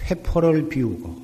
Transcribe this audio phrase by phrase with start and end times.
[0.10, 1.16] 회포를 비우고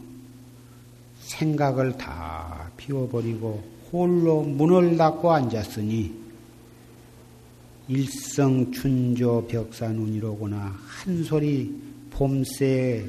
[1.19, 6.13] 생각을 다 비워버리고 홀로 문을 닫고 앉았으니
[7.89, 11.75] 일성춘조 벽산운이로구나 한 소리
[12.11, 13.05] 봄새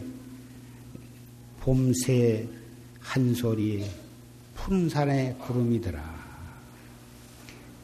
[1.61, 2.49] 봄새
[2.99, 3.85] 한 소리
[4.63, 6.21] 푸른 산에 구름이더라.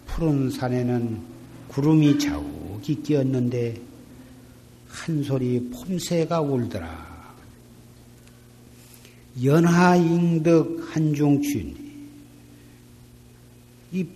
[0.06, 1.20] 푸른 산에는
[1.68, 3.80] 구름이 자욱이 끼었는데
[4.86, 7.34] 한 소리 폼새가 울더라.
[9.42, 11.76] 연하 잉덕 한중춘
[13.92, 14.06] 이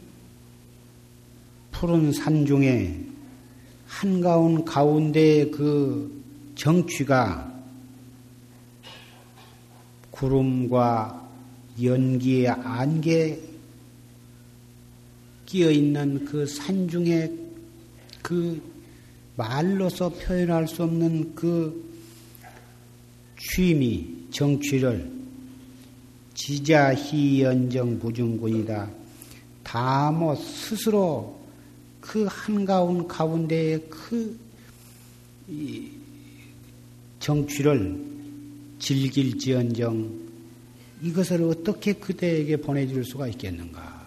[1.71, 3.07] 푸른 산 중에
[3.87, 6.23] 한가운 가운데 그
[6.57, 7.53] 정취가
[10.11, 11.20] 구름과
[11.83, 13.39] 연기에 안개
[15.47, 17.33] 끼어 있는 그 산 중에
[18.23, 18.63] 그
[19.37, 21.91] 말로서 표현할 수 없는 그
[23.39, 25.11] 취미, 정취를
[26.35, 28.91] 지자희연정 부중군이다.
[29.63, 31.41] 다뭐 스스로
[32.01, 34.39] 그 한가운 가운데에 그
[37.19, 37.99] 정취를
[38.79, 40.30] 즐길지언정
[41.03, 44.01] 이것을 어떻게 그대에게 보내줄 수가 있겠는가?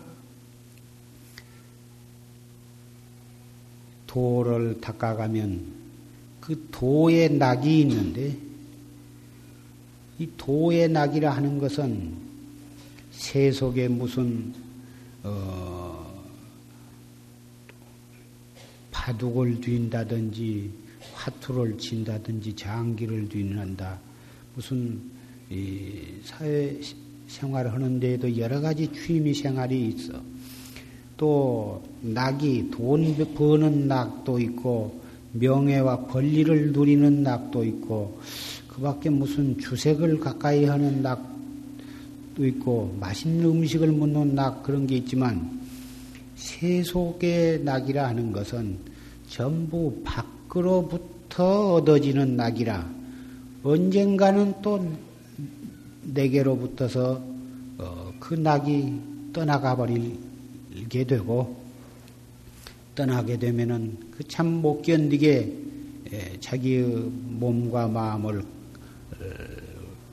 [4.06, 5.74] 도를 닦아가면
[6.40, 8.38] 그 도의 낙이 있는데
[10.20, 12.16] 이 도의 낙이라 하는 것은
[13.12, 14.54] 세속에 무슨
[15.24, 16.24] 어,
[18.92, 20.70] 바둑을 뛴다든지
[21.14, 24.00] 화투를 친다든지 장기를 뛰는다
[24.54, 25.13] 무슨
[26.24, 26.80] 사회
[27.28, 30.14] 생활을 하는 데에도 여러 가지 취미 생활이 있어.
[31.18, 35.02] 또 낙이 돈 버는 낙도 있고
[35.34, 38.20] 명예와 권리를 누리는 낙도 있고
[38.68, 45.62] 그 밖에 무슨 주색을 가까이 하는 낙도 있고 맛있는 음식을 먹는 낙 그런 게 있지만
[46.36, 48.78] 세속의 낙이라 하는 것은
[49.30, 52.90] 전부 밖으로부터 얻어지는 낙이라
[53.64, 54.86] 언젠가는 또
[56.06, 57.24] 내게로부터서
[57.78, 59.00] 어, 그 낙이
[59.34, 61.62] 떠나가 버리게 되고
[62.96, 65.58] 떠나게 되면은 그 참 못 견디게
[66.40, 66.84] 자기의
[67.40, 68.46] 몸과 마음을 어,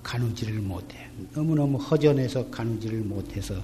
[0.02, 1.06] 가누지를 못해.
[1.34, 3.54] 너무너무 허전해서 가누지를 못해서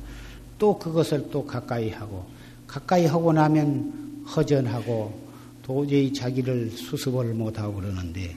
[0.59, 2.27] 또 그것을 또 가까이 하고
[2.67, 5.27] 가까이 하고 나면 허전하고
[5.63, 8.37] 도저히 자기를 수습을 못하고 그러는데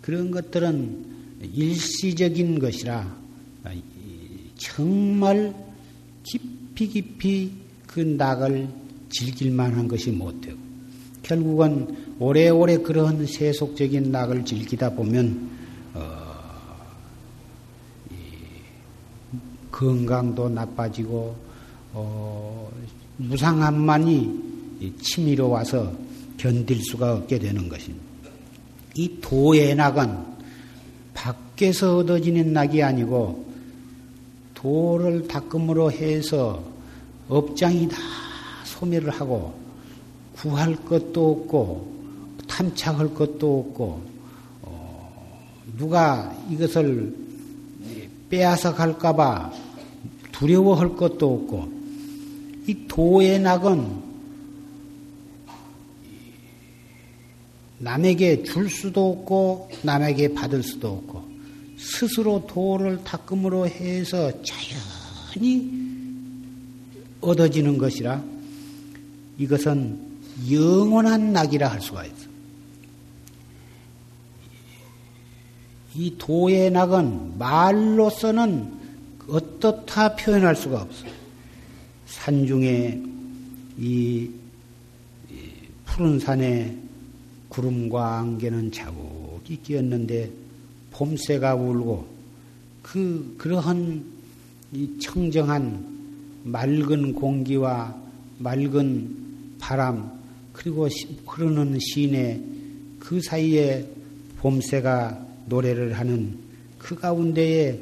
[0.00, 3.22] 그런 것들은 일시적인 것이라
[4.56, 5.54] 정말
[6.22, 7.52] 깊이 깊이
[7.86, 8.68] 그 낙을
[9.10, 10.58] 즐길 만 한 것이 못되고
[11.22, 15.50] 결국은 오래오래 그런 세속적인 낙을 즐기다 보면
[15.94, 16.22] 어,
[19.70, 21.36] 건강도 나빠지고
[21.92, 22.70] 어,
[23.18, 25.92] 무상함만이 치밀어 와서
[26.36, 28.02] 견딜 수가 없게 되는 것입니다.
[28.94, 30.31] 이 도의 낙은
[31.62, 33.44] 밖에서 얻어지는 낙이 아니고
[34.54, 36.62] 도를 닦음으로 해서
[37.28, 37.96] 업장이 다
[38.64, 39.54] 소멸을 하고
[40.34, 41.92] 구할 것도 없고
[42.48, 44.02] 탐착할 것도 없고
[44.62, 47.14] 어, 누가 이것을
[48.28, 49.52] 빼앗아 갈까봐
[50.32, 51.68] 두려워할 것도 없고
[52.66, 54.02] 이 도의 낙은
[57.78, 61.31] 남에게 줄 수도 없고 남에게 받을 수도 없고
[61.82, 65.82] 스스로 도를 닦음으로 해서 자연히
[67.20, 68.22] 얻어지는 것이라
[69.38, 69.98] 이것은
[70.50, 72.30] 영원한 낙이라 할 수가 있어.
[75.94, 78.80] 이 도의 낙은 말로서는
[79.28, 81.04] 어떻다 표현할 수가 없어.
[82.06, 83.02] 산 중에
[83.78, 84.30] 이
[85.84, 86.76] 푸른 산에
[87.48, 90.41] 구름과 안개는 자국이 끼었는데
[90.92, 92.06] 봄새가 울고
[92.82, 94.04] 그 그러한
[94.72, 95.92] 이 청정한
[96.44, 97.96] 맑은 공기와
[98.38, 100.20] 맑은 바람
[100.52, 100.88] 그리고
[101.26, 102.40] 흐르는 시내
[102.98, 103.86] 그 사이에
[104.38, 106.38] 봄새가 노래를 하는
[106.78, 107.78] 그 가운데에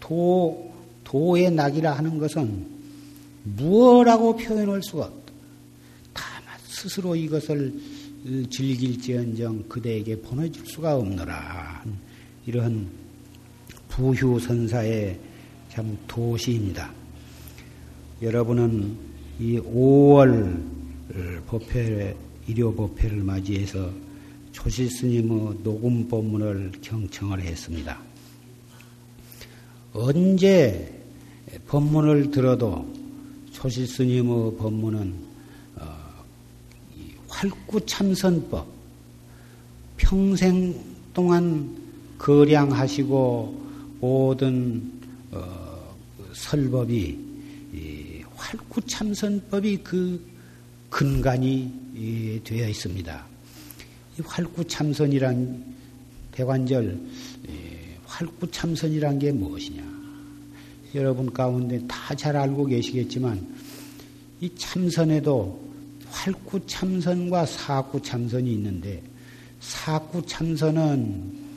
[0.00, 0.72] 도
[1.04, 2.66] 도의 낙이라 하는 것은
[3.44, 5.32] 무엇라고 표현할 수가 없다.
[6.14, 7.74] 다만 스스로 이것을
[8.24, 11.84] 즐길지언정 그대에게 보내줄 수가 없노라.
[12.46, 12.88] 이런
[13.88, 15.18] 부휴선사의
[15.70, 16.92] 참 도시입니다.
[18.20, 18.96] 여러분은
[19.38, 20.60] 이 5월
[21.46, 22.16] 법회,
[22.46, 23.90] 일요 법회를 맞이해서
[24.52, 28.00] 조실 스님의 녹음 법문을 경청을 했습니다.
[29.92, 31.00] 언제
[31.66, 32.92] 법문을 들어도
[33.52, 35.27] 조실 스님의 법문은 어,
[37.38, 38.66] 활구참선법
[39.96, 40.74] 평생
[41.14, 41.76] 동안
[42.18, 44.92] 거량하시고 모든
[45.30, 45.94] 어,
[46.32, 47.16] 설법이
[48.34, 50.20] 활구참선법이 그
[50.90, 53.26] 근간이 되어 있습니다.
[54.18, 55.64] 이 활구참선이란
[56.32, 56.98] 대관절
[58.04, 59.86] 활구참선이란 게 무엇이냐?
[60.94, 63.46] 여러분 가운데 다 잘 알고 계시겠지만
[64.40, 65.67] 이 참선에도
[66.10, 69.02] 활구 참선과 사구 참선이 있는데
[69.60, 71.48] 사구 참선은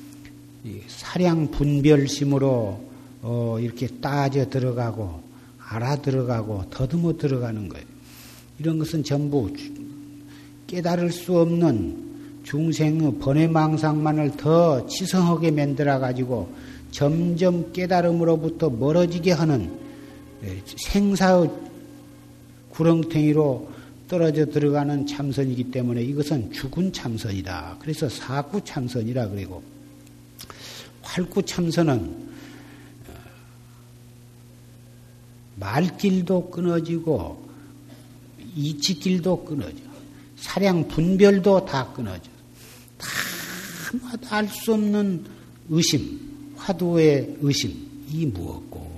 [0.88, 2.92] 사량 분별심으로
[3.24, 5.22] 어 이렇게 따져 들어가고
[5.60, 7.86] 알아 들어가고 더듬어 들어가는 거예요.
[8.60, 9.50] 이런 것은 전부
[10.68, 12.12] 깨달을 수 없는
[12.44, 16.54] 중생의 번외망상만을 더 치성하게 만들어 가지고
[16.92, 19.72] 점점 깨달음으로부터 멀어지게 하는
[20.44, 21.50] 예, 생사의
[22.72, 23.70] 구렁텅이로
[24.12, 27.78] 떨어져 들어가는 참선이기 때문에 이것은 죽은 참선이다.
[27.80, 29.64] 그래서 사구 참선이라 그리고
[31.02, 32.30] 활구 참선은
[33.08, 33.14] 어,
[35.56, 37.50] 말길도 끊어지고
[38.54, 39.78] 이치길도 끊어져.
[40.36, 42.30] 사량 분별도 다 끊어져.
[44.24, 45.26] 다알수 없는
[45.70, 47.72] 의심, 화두의 의심,
[48.10, 48.92] 이 무엇고,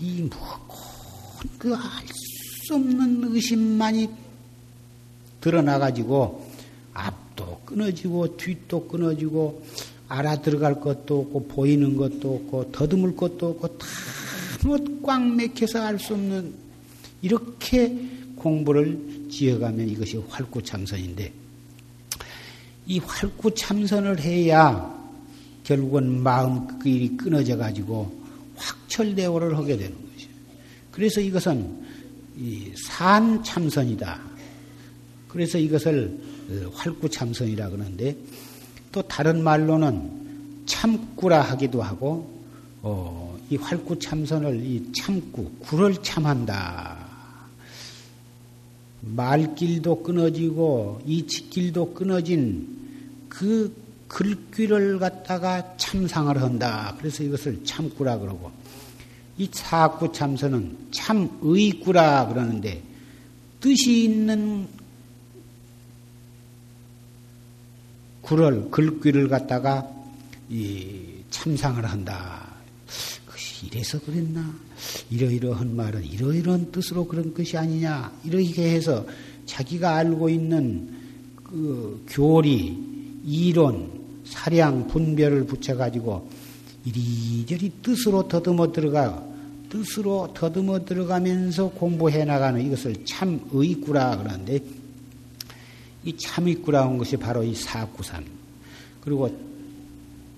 [0.00, 0.65] 이 무엇고,
[1.58, 2.06] 그 알
[2.66, 4.08] 수 없는 의심만이
[5.40, 6.50] 드러나가지고,
[6.94, 9.64] 앞도 끊어지고, 뒷도 끊어지고,
[10.08, 16.52] 알아들어갈 것도 없고, 보이는 것도 없고, 더듬을 것도 없고, 다뭐꽉 맥혀서 알 수 없는,
[17.22, 17.96] 이렇게
[18.36, 21.32] 공부를 지어가면 이것이 활구참선인데
[22.86, 24.94] 이 활구참선을 해야
[25.64, 28.14] 결국은 마음길이 끊어져 가지고
[28.56, 30.05] 확철대오를 하게 되는.
[30.96, 31.84] 그래서 이것은
[32.88, 34.18] 산 참선이다.
[35.28, 36.18] 그래서 이것을
[36.72, 38.16] 활구 참선이라 그러는데
[38.92, 42.34] 또 다른 말로는 참구라 하기도 하고
[42.80, 46.96] 어, 이 활구 참선을 이 참구 구를 참한다.
[49.02, 52.66] 말길도 끊어지고 이치길도 끊어진
[53.28, 53.70] 그
[54.08, 56.94] 글귀를 갖다가 참상을 한다.
[56.98, 58.50] 그래서 이것을 참구라 그러고
[59.38, 62.82] 이 사구 참선은 참 의구라 그러는데
[63.60, 64.66] 뜻이 있는
[68.22, 69.88] 구를 글귀를 갖다가
[70.48, 72.46] 이 참상을 한다.
[73.64, 74.54] 이래서 그랬나?
[75.10, 78.12] 이러이러한 말은 이러이러한 뜻으로 그런 것이 아니냐?
[78.24, 79.06] 이렇게 해서
[79.46, 80.94] 자기가 알고 있는
[81.42, 82.76] 그 교리,
[83.24, 83.90] 이론,
[84.24, 86.30] 사량 분별을 붙여가지고
[86.86, 89.22] 이리저리 뜻으로 더듬어 들어가
[89.68, 94.60] 뜻으로 더듬어 들어가면서 공부해 나가는 이것을 참 의구라 그러는데
[96.04, 98.24] 이 참의구라는 것이 바로 이 사구산.
[99.00, 99.28] 그리고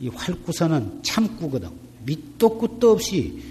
[0.01, 1.69] 이 활구선은 참구거든.
[2.07, 3.43] 밑도 끝도 없이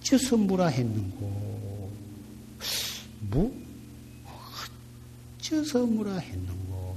[0.00, 1.90] 어째서 무라 했는고?
[3.30, 3.52] 무
[5.38, 6.96] 어째서 무라 했는고?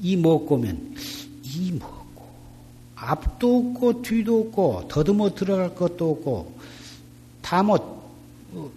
[0.00, 0.94] 이 먹고면
[1.42, 2.01] 이 먹고
[3.04, 6.58] 앞도 없고 뒤도 없고 더듬어 들어갈 것도 없고
[7.42, 7.82] 다못
[8.52, 8.70] 어,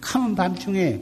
[0.00, 1.00] 캄캄한 밤중에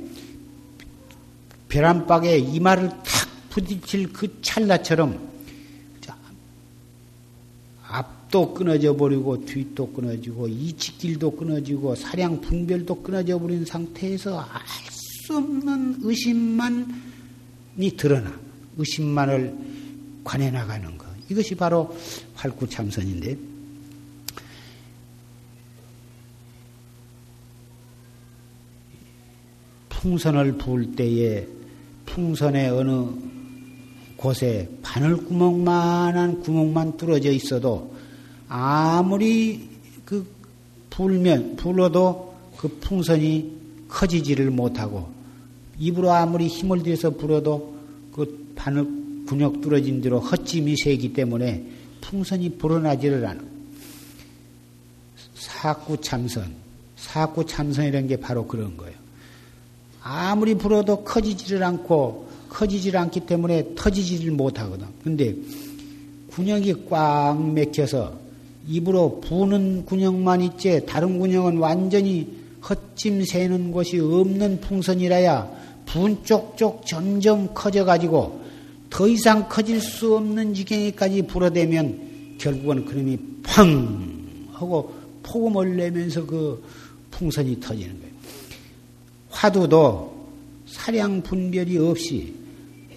[1.68, 3.04] 벼란박에 이마를 탁
[3.50, 5.28] 부딪힐 그 찰나처럼
[7.90, 14.98] 앞도 끊어져 버리고 뒤도 끊어지고 이치길도 끊어지고 사량 분별도 끊어져 버린 상태에서 알
[15.28, 16.86] 수 없는 의심만이
[17.98, 18.32] 드러나.
[18.78, 19.54] 의심만을
[20.24, 20.97] 관해 나가는 것
[21.30, 21.94] 이것이 바로
[22.34, 23.36] 활구참선인데
[29.88, 31.46] 풍선을 부을 때에
[32.06, 33.06] 풍선의 어느
[34.16, 37.94] 곳에 바늘구멍만한 구멍만 뚫어져 있어도
[38.48, 39.68] 아무리
[40.04, 40.26] 그
[40.90, 43.58] 불면 불어도 그 풍선이
[43.88, 45.12] 커지지를 못하고
[45.78, 47.76] 입으로 아무리 힘을 들여서 불어도
[48.12, 48.97] 그 바늘
[49.28, 51.62] 근육 뚫어진 대로 헛짐이 새기 때문에
[52.00, 53.40] 풍선이 불어나지를 않아.
[55.34, 56.54] 사구 참선,
[56.96, 58.96] 사구 참선이라는 게 바로 그런 거예요.
[60.02, 64.86] 아무리 불어도 커지지를 않고 커지질 않기 때문에 터지지를 못하거든.
[65.04, 65.36] 근데
[66.30, 68.18] 군역이 꽉 맥혀서
[68.66, 72.34] 입으로 부는 군역만 있지 다른 군역은 완전히
[72.66, 75.50] 헛짐 새는 곳이 없는 풍선이라야
[75.84, 78.47] 분 쪽쪽 점점 커져가지고
[78.90, 86.62] 더 이상 커질 수 없는 지경에까지 불어대면 결국은 그놈이 팡 하고 폭음을 내면서 그
[87.10, 88.14] 풍선이 터지는 거예요.
[89.30, 90.28] 화두도
[90.66, 92.34] 사량 분별이 없이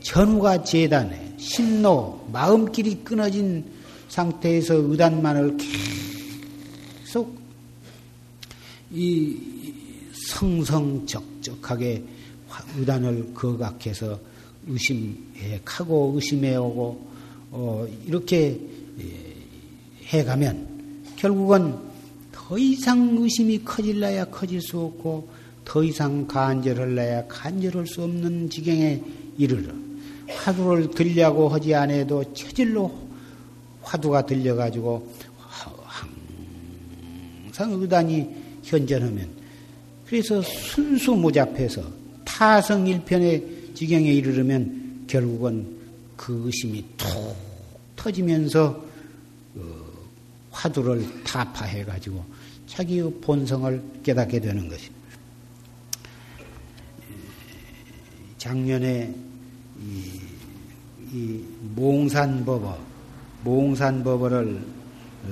[0.02, 3.66] 전후가 재단에 신노 마음길이 끊어진
[4.08, 5.58] 상태에서 의단만을
[7.06, 7.40] 계속
[8.92, 9.38] 이
[10.28, 12.04] 성성적적하게
[12.78, 14.20] 의단을 거각해서
[14.68, 17.08] 의심해 가고 의심해 오고
[17.52, 18.60] 어 이렇게
[19.00, 20.68] 예, 해가면
[21.16, 21.76] 결국은
[22.32, 25.30] 더 이상 의심이 커질라야 커질 수 없고
[25.66, 29.02] 더 이상 간절할라야 간절할 수 없는 지경에
[29.38, 29.74] 이르러
[30.28, 32.92] 화두를 들려고 하지 않아도 체질로
[33.82, 35.08] 화두가 들려가지고
[37.62, 38.28] 항상 의단이
[38.64, 39.30] 현전하면
[40.06, 41.82] 그래서 순수 무잡해서
[42.26, 45.76] 타성일편의 지경에 이르르면 결국은
[46.16, 47.36] 그 의심이 툭
[47.96, 48.86] 터지면서
[49.56, 49.62] 어,
[50.52, 52.24] 화두를 타파해 가지고
[52.68, 55.02] 자기의 본성을 깨닫게 되는 것입니다.
[58.38, 59.16] 작년에
[59.82, 60.12] 이,
[61.12, 62.78] 이 몽산법어
[63.44, 64.62] 몽산법어를
[65.24, 65.28] 어,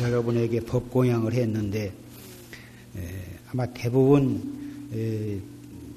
[0.00, 1.92] 여러분에게 법공양을 했는데
[3.50, 4.62] 아마 대부분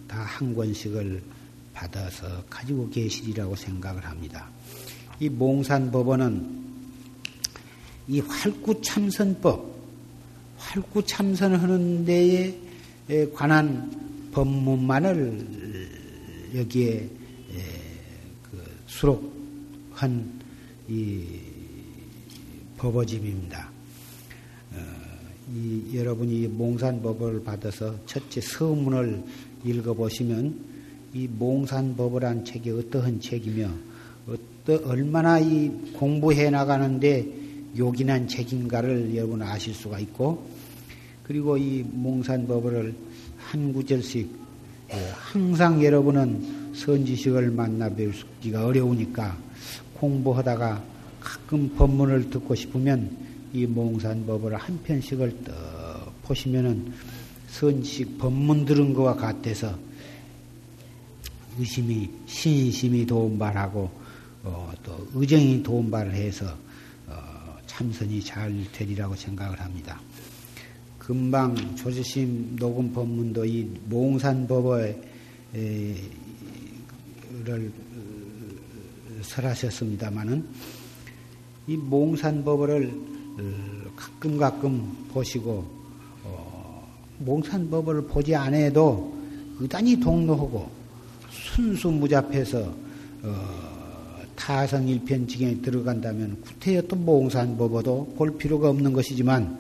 [0.07, 1.21] 다 한 권씩을
[1.73, 4.49] 받아서 가지고 계시리라고 생각을 합니다.
[5.19, 6.65] 이 몽산법어는
[8.07, 9.75] 이 활구참선법,
[10.57, 12.57] 활구참선을 하는 데에
[13.33, 15.47] 관한 법문만을
[16.55, 17.09] 여기에
[18.49, 19.33] 그 수록
[19.93, 20.37] 한
[20.89, 21.21] 이
[22.77, 23.69] 법어집입니다.
[24.71, 24.77] 어,
[25.53, 29.23] 이, 여러분이 몽산법을 받아서 첫째 서문을
[29.63, 30.77] 읽어보시면
[31.13, 33.69] 이 몽산법이란 책이 어떠한 책이며
[34.27, 37.25] 어떠, 얼마나 이 공부해 나가는데
[37.77, 40.47] 요긴한 책인가를 여러분 아실 수가 있고
[41.23, 42.93] 그리고 이 몽산법을
[43.37, 44.29] 한 구절씩
[44.89, 49.37] 어, 항상 여러분은 선지식을 만나 배우기가 어려우니까
[49.95, 50.83] 공부하다가
[51.19, 53.09] 가끔 법문을 듣고 싶으면
[53.53, 56.93] 이 몽산법을 한 편씩을 떡 보시면은
[57.59, 59.75] 선식 법문 들은 것과 같아서
[61.57, 63.89] 의심이 신심이 도움발하고
[64.43, 66.55] 어, 또 의정이 도움발을 해서
[67.07, 69.99] 어, 참선이 잘 되리라고 생각을 합니다.
[70.99, 75.01] 금방 조지심 녹음 법문도 이 몽산법을
[79.23, 80.45] 설하셨습니다마는
[81.65, 82.91] 이 몽산법을
[83.39, 85.76] 어, 가끔 가끔 보시고 어,
[87.19, 89.15] 몽산법을 보지 않아도
[89.59, 90.69] 의단이 동로하고
[91.29, 92.73] 순수무잡해서
[93.23, 93.67] 어,
[94.35, 99.59] 타성일편 지경에 들어간다면 구태여 또 몽산법어도 볼 필요가 없는 것이지만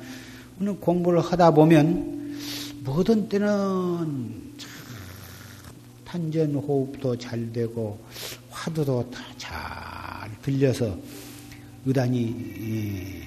[0.61, 2.37] 오늘 공부를 하다 보면
[2.83, 4.55] 모든 때는
[6.05, 7.99] 탄전 호흡도 잘 되고
[8.49, 9.51] 화두도 잘
[10.41, 10.97] 들려서
[11.85, 13.23] 의단이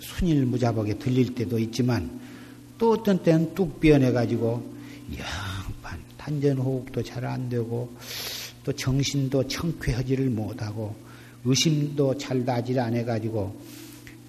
[0.00, 2.23] 순일무잡하게 들릴 때도 있지만
[2.84, 4.62] 또 어떤 때는 뚝 변해가지고
[5.12, 7.90] 영판 탄전 호흡도 잘 안 되고
[8.62, 10.94] 또 정신도 청쾌하지를 못하고
[11.46, 13.58] 의심도 잘 나질 않아가지고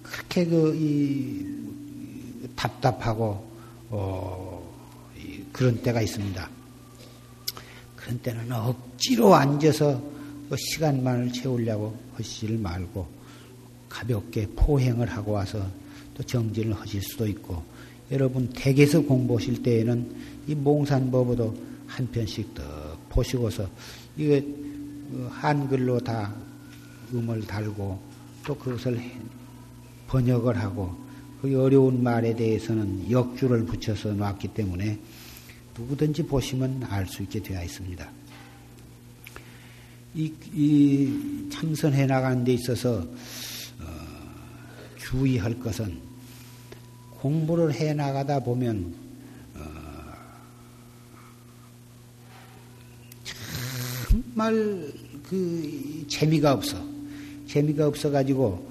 [0.02, 1.44] 그렇게 그 이
[2.56, 3.46] 답답하고
[3.90, 4.74] 어
[5.52, 6.48] 그런 때가 있습니다.
[7.94, 10.02] 그런 때는 억지로 앉아서
[10.48, 13.06] 그 시간만을 채우려고 하시지를 말고
[13.90, 15.62] 가볍게 포행을 하고 와서
[16.14, 17.75] 또 정진을 하실 수도 있고
[18.10, 20.14] 여러분 댁에서 공부하실 때에는
[20.46, 21.54] 이 몽산법어도
[21.86, 22.62] 한 편씩 더
[23.08, 23.68] 보시고서
[24.16, 24.40] 이거
[25.10, 26.34] 그 한글로 다
[27.12, 28.00] 음을 달고
[28.46, 29.00] 또 그것을
[30.06, 30.94] 번역을 하고
[31.40, 34.98] 그 어려운 말에 대해서는 역주를 붙여서 놨기 때문에
[35.76, 38.08] 누구든지 보시면 알 수 있게 되어 있습니다.
[40.14, 43.86] 이, 이 참선해 나가는 데 있어서 어,
[44.96, 45.98] 주의할 것은
[47.20, 48.94] 공부를 해 나가다 보면
[49.54, 49.60] 어,
[54.10, 54.92] 정말
[55.28, 56.76] 그 재미가 없어.
[57.46, 58.66] 재미가 없어 가지고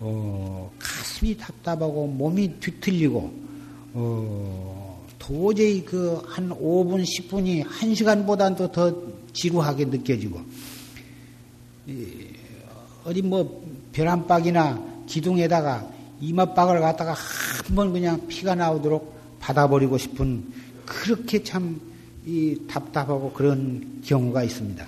[0.00, 3.32] 어, 가슴이 답답하고 몸이 뒤틀리고
[3.94, 8.96] 어, 도저히 그 한 5분 10분이 1시간보다도 더
[9.32, 10.40] 지루하게 느껴지고
[13.04, 20.44] 어디 뭐 벼란박이나 기둥에다가 이마박을 갖다가 한 번 그냥 피가 나오도록 받아버리고 싶은
[20.84, 21.80] 그렇게 참
[22.68, 24.86] 답답하고 그런 경우가 있습니다.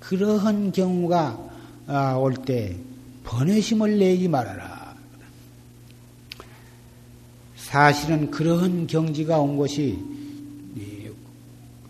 [0.00, 1.50] 그러한 경우가
[1.86, 2.76] 아, 올 때
[3.24, 4.94] 번외심을 내지 말아라.
[7.56, 9.98] 사실은 그러한 경지가 온 것이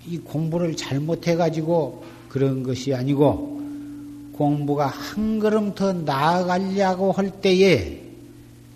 [0.06, 3.60] 이 공부를 잘못해가지고 그런 것이 아니고
[4.32, 8.01] 공부가 한 걸음 더 나아가려고 할 때에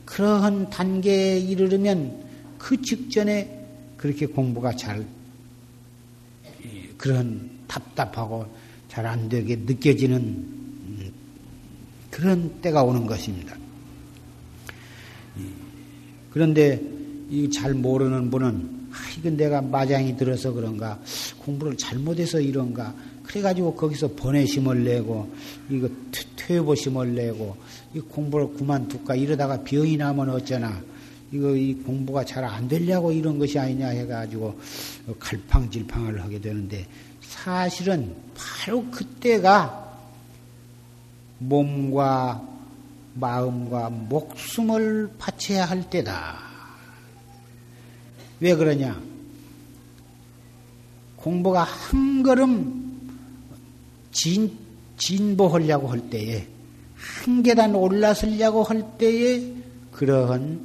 [0.07, 2.25] 그러한 단계에 이르르면
[2.57, 3.67] 그 직전에
[3.99, 5.07] 그렇게 공부가 잘
[6.97, 8.47] 그런 답답하고
[8.89, 11.13] 잘 안 되게 느껴지는
[12.11, 13.55] 그런 때가 오는 것입니다.
[16.31, 16.81] 그런데
[17.53, 20.99] 잘 모르는 분은 아, 이건 내가 마장이 들어서 그런가
[21.39, 25.31] 공부를 잘못해서 이런가 그래가지고 거기서 번외심을 내고
[25.69, 25.91] 이거
[26.47, 27.57] 퇴보심을 내고
[27.95, 30.81] 이 공부를 그만둘까 이러다가 병이 나면 어쩌나
[31.33, 34.59] 이거 이 공부가 잘 안 되려고 이런 것이 아니냐 해가지고
[35.19, 36.87] 갈팡질팡을 하게 되는데
[37.21, 39.85] 사실은 바로 그때가
[41.39, 42.43] 몸과
[43.15, 46.39] 마음과 목숨을 바쳐야 할 때다.
[48.41, 49.01] 왜 그러냐?
[51.17, 53.11] 공부가 한 걸음
[54.13, 54.57] 진,
[54.97, 56.47] 진보하려고 할 때에,
[56.97, 59.53] 한 계단 올라서려고 할 때에
[59.93, 60.61] 그러한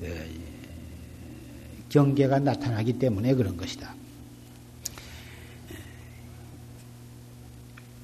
[0.00, 0.06] 어,
[1.88, 3.94] 경계가 나타나기 때문에 그런 것이다.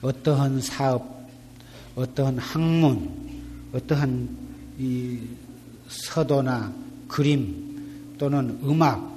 [0.03, 1.29] 어떠한 사업,
[1.95, 3.11] 어떠한 학문,
[3.73, 4.29] 어떠한
[4.79, 5.19] 이
[5.89, 6.73] 서도나
[7.09, 9.11] 그림 또는 음악,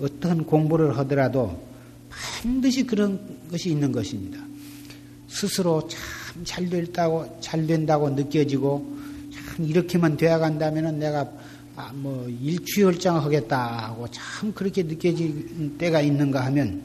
[0.00, 1.62] 어떠한 공부를 하더라도
[2.08, 3.20] 반드시 그런
[3.50, 4.38] 것이 있는 것입니다.
[5.32, 8.96] 스스로 참잘 됐다고, 잘 된다고 느껴지고,
[9.32, 11.30] 참 이렇게만 되어 간다면 내가
[11.74, 16.82] 아, 뭐 일취월장 하겠다 하고 참 그렇게 느껴질 때가 있는가 하면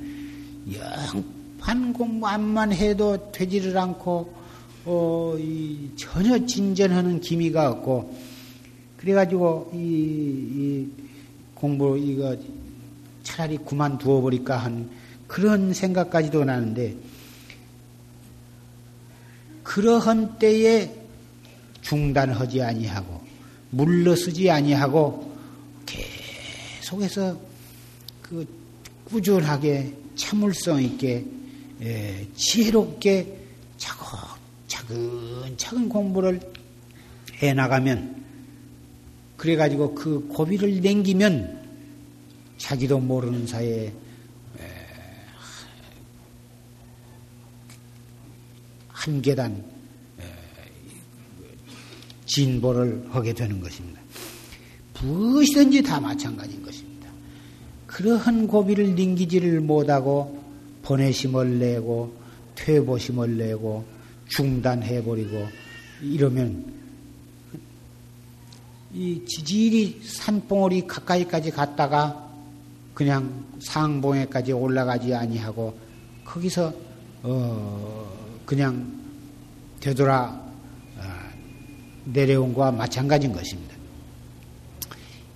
[0.73, 4.37] 영판 공부만 해도 되지를 않고
[4.89, 8.15] 어, 이 전혀 진전하는 기미가 없고,
[8.95, 10.87] 그래가지고, 이, 이
[11.53, 12.37] 공부, 이거
[13.21, 14.89] 차라리 그만두어 버릴까 한
[15.27, 16.95] 그런 생각까지도 나는데,
[19.67, 20.89] 그러한 때에
[21.81, 23.21] 중단하지 아니하고,
[23.71, 25.35] 물러서지 아니하고,
[25.85, 27.37] 계속해서
[28.21, 28.47] 그
[29.03, 31.25] 꾸준하게 참을성 있게,
[31.81, 33.39] 예, 지혜롭게
[34.67, 36.39] 차근차근 공부를
[37.41, 38.23] 해 나가면
[39.35, 41.67] 그래가지고 그 고비를 넘기면
[42.57, 43.91] 자기도 모르는 사이에
[49.07, 49.63] 한 계단
[52.25, 54.01] 진보를 하게 되는 것입니다.
[55.01, 57.09] 무엇이든지 다 마찬가지인 것입니다.
[57.85, 60.43] 그러한 고비를 넘기지를 못하고
[60.83, 62.13] 번외심을 내고
[62.55, 63.85] 퇴보심을 내고
[64.27, 65.47] 중단해버리고
[66.01, 66.73] 이러면
[68.93, 72.29] 이 지질이 산봉우리 가까이까지 갔다가
[72.93, 75.77] 그냥 상봉에까지 올라가지 아니하고
[76.25, 76.73] 거기서
[77.23, 78.96] 어 그냥
[79.79, 80.41] 되돌아
[80.97, 81.01] 어
[82.05, 83.75] 내려온 것과 마찬가지인 것입니다.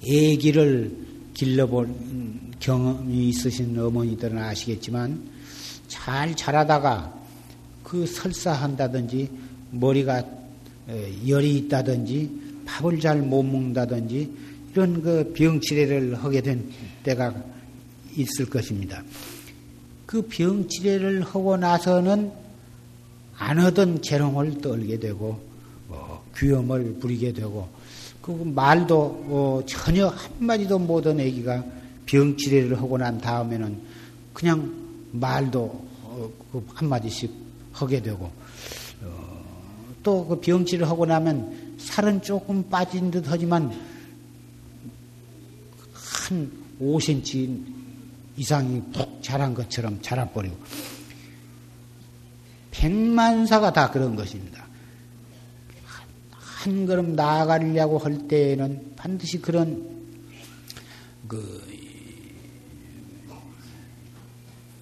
[0.04, 0.96] 애기를
[1.34, 5.30] 길러본 경험이 있으신 어머니들은 아시겠지만
[5.88, 7.14] 잘 자라다가
[7.84, 9.30] 그 설사한다든지
[9.72, 10.24] 머리가
[11.28, 14.32] 열이 있다든지 밥을 잘 못 먹는다든지
[14.72, 16.70] 이런 그 병치레를 하게 된
[17.04, 17.34] 때가
[18.16, 19.04] 있을 것입니다.
[20.06, 22.32] 그 병치레를 하고 나서는
[23.42, 25.40] 안 하던 재롱을 떨게 되고
[25.90, 27.68] 어, 귀염을 부리게 되고
[28.22, 31.66] 그 말도 어, 전혀 한마디도 못한 애기가
[32.06, 33.82] 병치레를 하고 난 다음에는
[34.32, 34.72] 그냥
[35.14, 35.62] 말도
[36.04, 37.34] 어, 그 한마디씩
[37.74, 38.32] 하게 되고
[39.02, 39.44] 어,
[40.04, 43.72] 또그 병치를 하고 나면 살은 조금 빠진 듯 하지만
[45.94, 47.60] 한 5cm
[48.38, 50.56] 이상이 푹 자란 것처럼 자라버리고
[52.72, 54.66] 백만사가 다 그런 것입니다.
[56.32, 59.90] 한 걸음 나아가려고 할 때에는 반드시 그런
[61.28, 61.62] 그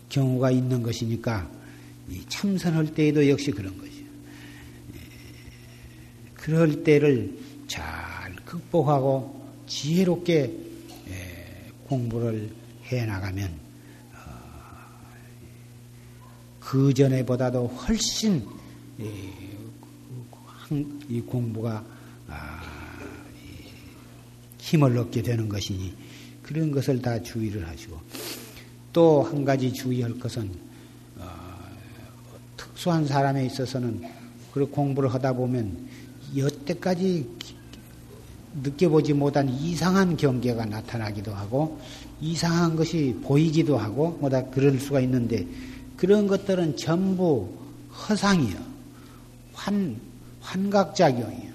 [0.09, 1.49] 경우가 있는 것이니까
[2.27, 4.05] 참선할 때에도 역시 그런 것이요.
[4.95, 4.99] 예,
[6.33, 10.53] 그럴 때를 잘 극복하고 지혜롭게
[11.07, 12.49] 예, 공부를
[12.91, 13.51] 해 나가면
[14.15, 14.29] 어,
[16.69, 18.45] 그 전에보다도 훨씬
[21.09, 21.83] 이 공부가
[22.27, 22.61] 아,
[24.59, 25.95] 힘을 얻게 되는 것이니
[26.43, 27.99] 그런 것을 다 주의를 하시고
[28.93, 30.51] 또 한 가지 주의할 것은
[31.17, 31.25] 어,
[32.55, 34.03] 특수한 사람에 있어서는
[34.53, 35.87] 그 공부를 하다 보면
[36.37, 37.27] 여태까지
[38.61, 41.79] 느껴보지 못한 이상한 경계가 나타나기도 하고
[42.21, 45.47] 이상한 것이 보이기도 하고 뭐다 그럴 수가 있는데
[45.99, 47.53] 그런 것들은 전부
[47.91, 48.55] 허상이요.
[49.51, 49.99] 환,
[50.39, 51.51] 환각작용이요.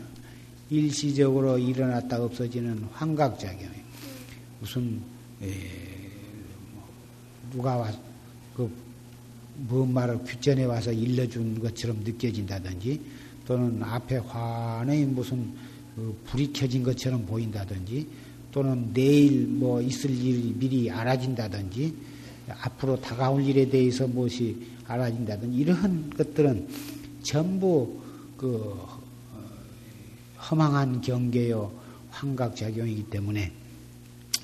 [0.69, 3.85] 일시적으로 일어났다 없어지는 환각작용이요.
[4.61, 5.01] 무슨,
[5.43, 5.49] 에,
[6.75, 6.87] 뭐
[7.53, 7.91] 누가 와,
[8.55, 8.71] 그,
[9.57, 13.01] 뭔 말을 귓전에 와서 일러준 것처럼 느껴진다든지
[13.47, 15.55] 또는 앞에 환히 무슨
[15.97, 18.07] 그 불이 켜진 것처럼 보인다든지
[18.53, 21.95] 또는 내일 뭐 있을 일이 미리 알아진다든지
[22.49, 26.69] 앞으로 다가올 일에 대해서 무엇이 알아진다든지 이러한 것들은
[27.23, 28.01] 전부
[28.37, 29.01] 그 어,
[30.51, 31.73] 허망한 경계요
[32.11, 33.53] 환각작용이기 때문에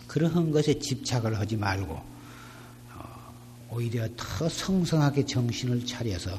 [0.07, 3.33] 그러한 것에 집착을 하지 말고 어,
[3.71, 6.35] 오히려 더 성성하게 정신을 차려서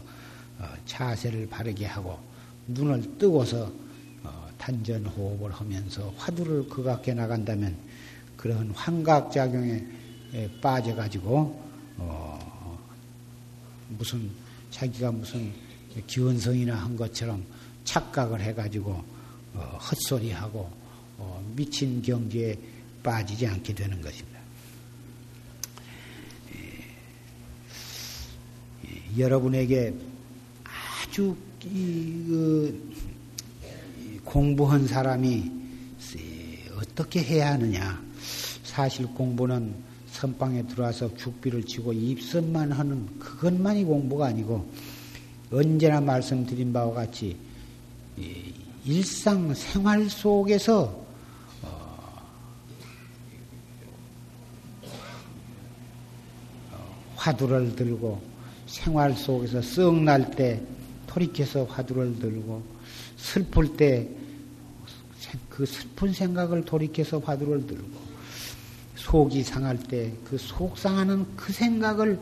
[0.59, 2.17] 어, 자세를 바르게 하고
[2.67, 3.71] 눈을 뜨고서
[4.61, 7.75] 단전 호흡을 하면서 화두를 그각해 나간다면
[8.37, 9.83] 그런 환각작용에
[10.61, 12.79] 빠져가지고 어
[13.89, 14.29] 무슨
[14.69, 15.51] 자기가 무슨
[16.07, 17.43] 기원성이나 한 것처럼
[17.83, 19.03] 착각을 해가지고
[19.53, 20.71] 어 헛소리하고
[21.17, 22.57] 어 미친 경지에
[23.03, 24.39] 빠지지 않게 되는 것입니다.
[29.17, 29.93] 여러분에게
[30.63, 32.93] 아주 이, 그,
[34.23, 35.51] 공부한 사람이
[36.77, 38.01] 어떻게 해야 하느냐.
[38.63, 39.75] 사실 공부는
[40.21, 44.69] 선방에 들어와서 죽비를 치고 입선만 하는 그것만이 공부가 아니고
[45.51, 47.35] 언제나 말씀드린 바와 같이
[48.85, 51.03] 일상 생활 속에서
[51.63, 52.21] 어,
[57.15, 58.21] 화두를 들고
[58.67, 60.61] 생활 속에서 썩날 때
[61.07, 62.61] 돌이켜서 화두를 들고
[63.17, 64.21] 슬플 때
[65.49, 68.00] 그 슬픈 생각을 돌이켜서 화두를 들고
[69.01, 72.19] 속이 상할 때 그 속상하는 그 생각을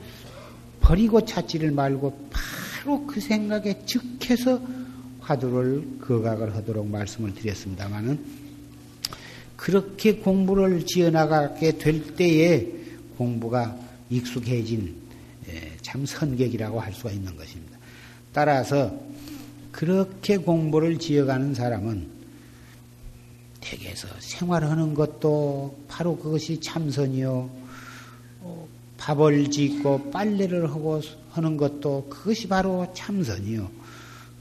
[0.79, 4.59] 버리고 찾지를 말고 바로 그 생각에 즉해서
[5.19, 8.19] 화두를 거각을 하도록 말씀을 드렸습니다마는
[9.55, 12.65] 그렇게 공부를 지어나가게 될 때에
[13.17, 13.77] 공부가
[14.09, 14.95] 익숙해진
[15.49, 17.77] 예, 참 선객이라고 할 수가 있는 것입니다.
[18.33, 18.97] 따라서
[19.71, 22.18] 그렇게 공부를 지어가는 사람은
[23.69, 27.49] 댁에서 생활하는 것도 바로 그것이 참선이요.
[28.41, 30.99] 어, 밥을 짓고 빨래를 하고
[31.31, 33.69] 하는 것도 그것이 바로 참선이요.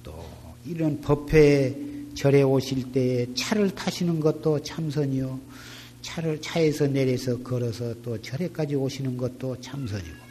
[0.02, 0.24] 또
[0.64, 1.76] 이런 법회에
[2.14, 5.38] 절에 오실 때 차를 타시는 것도 참선이요.
[6.00, 10.28] 차를 차에서 내려서 걸어서 또 절에까지 오시는 것도 참선이고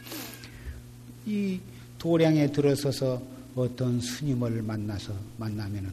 [1.27, 1.59] 이
[1.99, 3.21] 도량에 들어서서
[3.55, 5.91] 어떤 스님을 만나서 만나면은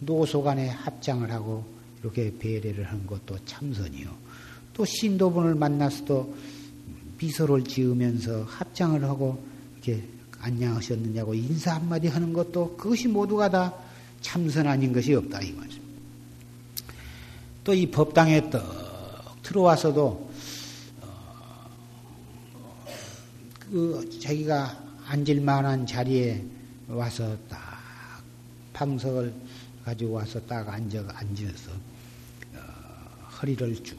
[0.00, 4.08] 노소간에 합장을 하고 이렇게 배례를 하는 것도 참선이요.
[4.74, 6.36] 또 신도분을 만나서도
[7.20, 9.42] 미소를 지으면서 합장을 하고
[9.74, 10.02] 이렇게
[10.40, 13.74] 안녕하셨느냐고 인사 한마디 하는 것도 그것이 모두가 다
[14.20, 15.80] 참선 아닌 것이 없다 이거죠.
[17.64, 20.30] 또이 법당에 떡 들어와서도
[21.02, 21.70] 어,
[23.58, 26.44] 그 자기가 앉을 만한 자리에
[26.86, 27.58] 와서 딱
[28.72, 29.34] 방석을
[29.84, 31.77] 가지고 와서 딱 앉아 앉아서 어,
[33.40, 33.98] 허리를 쭉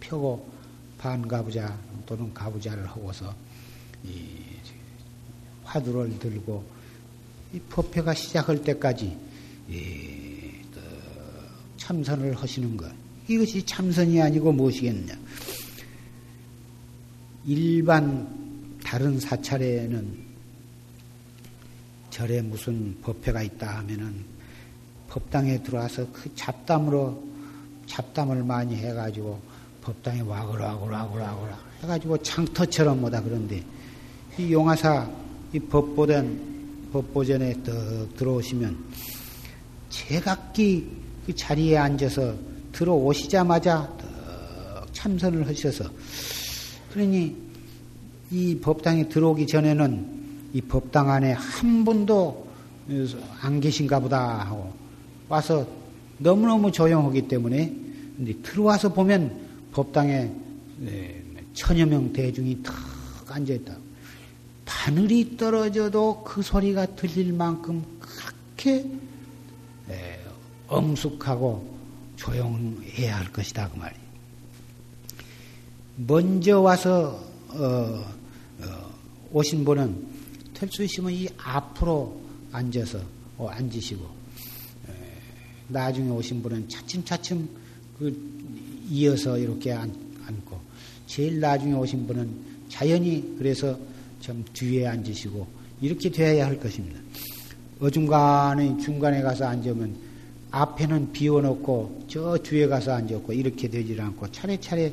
[0.00, 0.48] 펴고
[0.98, 3.34] 반가부자 또는 가부자를 하고서
[4.04, 4.38] 이
[5.64, 6.64] 화두를 들고
[7.52, 9.16] 이 법회가 시작할 때까지
[11.76, 12.90] 참선을 하시는 것.
[13.26, 15.14] 이것이 참선이 아니고 무엇이겠느냐.
[17.46, 20.28] 일반 다른 사찰에는
[22.10, 24.24] 절에 무슨 법회가 있다 하면은
[25.08, 27.26] 법당에 들어와서 그 잡담으로
[27.88, 29.40] 잡담을 많이 해가지고
[29.82, 33.62] 법당에 와글와글와글와글 해가지고 창터처럼 뭐다 그런데
[34.38, 35.08] 이 용화사
[35.52, 38.76] 이 법보전 법보전에 떡 들어오시면
[39.90, 40.96] 제각기
[41.26, 42.34] 그 자리에 앉아서
[42.72, 45.84] 들어오시자마자 떡 참선을 하셔서
[46.92, 47.36] 그러니
[48.30, 52.46] 이 법당에 들어오기 전에는 이 법당 안에 한 분도
[53.40, 54.72] 안 계신가 보다 하고
[55.28, 55.66] 와서
[56.18, 57.74] 너무너무 조용하기 때문에
[58.42, 60.30] 들어와서 보면 법당에
[60.78, 61.22] 네,
[61.54, 62.74] 천여 명 대중이 탁
[63.28, 63.76] 앉아있다.
[64.64, 68.84] 바늘이 떨어져도 그 소리가 들릴 만큼 그렇게
[69.86, 70.20] 네,
[70.66, 71.78] 엄숙하고
[72.16, 74.08] 조용해야 할 것이다 그 말이에요.
[75.96, 78.04] 먼저 와서 어,
[78.60, 78.94] 어,
[79.32, 80.06] 오신 분은
[80.54, 82.20] 될수 있으면 이 앞으로
[82.52, 83.00] 앉아서
[83.36, 84.17] 어, 앉으시고 에,
[85.68, 87.48] 나중에 오신 분은 차츰차츰
[87.98, 90.08] 그 이어서 이렇게 앉
[90.44, 90.58] 고
[91.06, 92.30] 제일 나중에 오신 분은
[92.68, 93.78] 자연히 그래서
[94.20, 95.46] 좀 뒤에 앉으시고
[95.80, 97.00] 이렇게 되어야 할 것입니다.
[97.80, 99.96] 어중간에 중간에 가서 앉으면
[100.50, 104.92] 앞에는 비워놓고 저 뒤에 가서 앉았고 이렇게 되질 않고 차례차례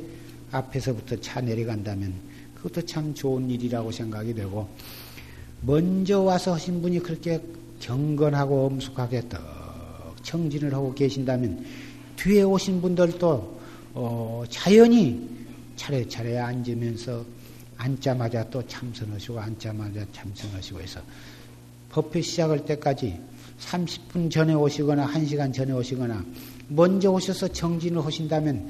[0.52, 2.14] 앞에서부터 차 내려간다면
[2.56, 4.70] 그것도 참 좋은 일이라고 생각이 되고
[5.62, 7.42] 먼저 와서 하신 분이 그렇게
[7.80, 9.55] 경건하고 엄숙하게 떡
[10.26, 11.64] 청진을 하고 계신다면
[12.18, 13.62] 뒤에 오신 분들도
[13.94, 15.30] 어, 자연히
[15.78, 17.24] 차례차례 앉으면서
[17.78, 21.00] 앉자마자 또 참선하시고 앉자마자 참선하시고 해서
[21.90, 23.18] 법회 시작할 때까지
[23.60, 26.26] 30분 전에 오시거나 1시간 전에 오시거나
[26.68, 28.70] 먼저 오셔서 정진을 하신다면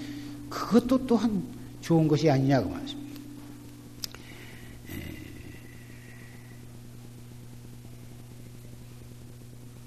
[0.50, 1.44] 그것도 또한
[1.82, 3.06] 좋은 것이 아니냐고 말씀입니다.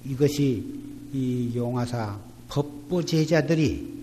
[0.05, 2.18] 이것이 이 용화사
[2.49, 3.99] 법보 제자들이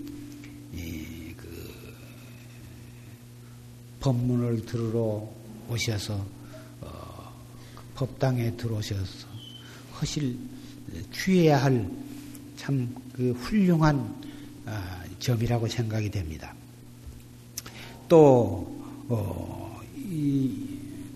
[4.00, 5.28] 법문을 들으러
[5.68, 6.24] 오셔서
[6.82, 7.34] 어,
[7.96, 9.28] 법당에 들어오셔서
[10.00, 10.38] 허실
[11.12, 12.06] 취해야 할
[12.56, 14.14] 참 그 훌륭한
[14.66, 16.54] 아, 점이라고 생각이 됩니다.
[18.10, 18.76] 또
[19.08, 19.80] 어,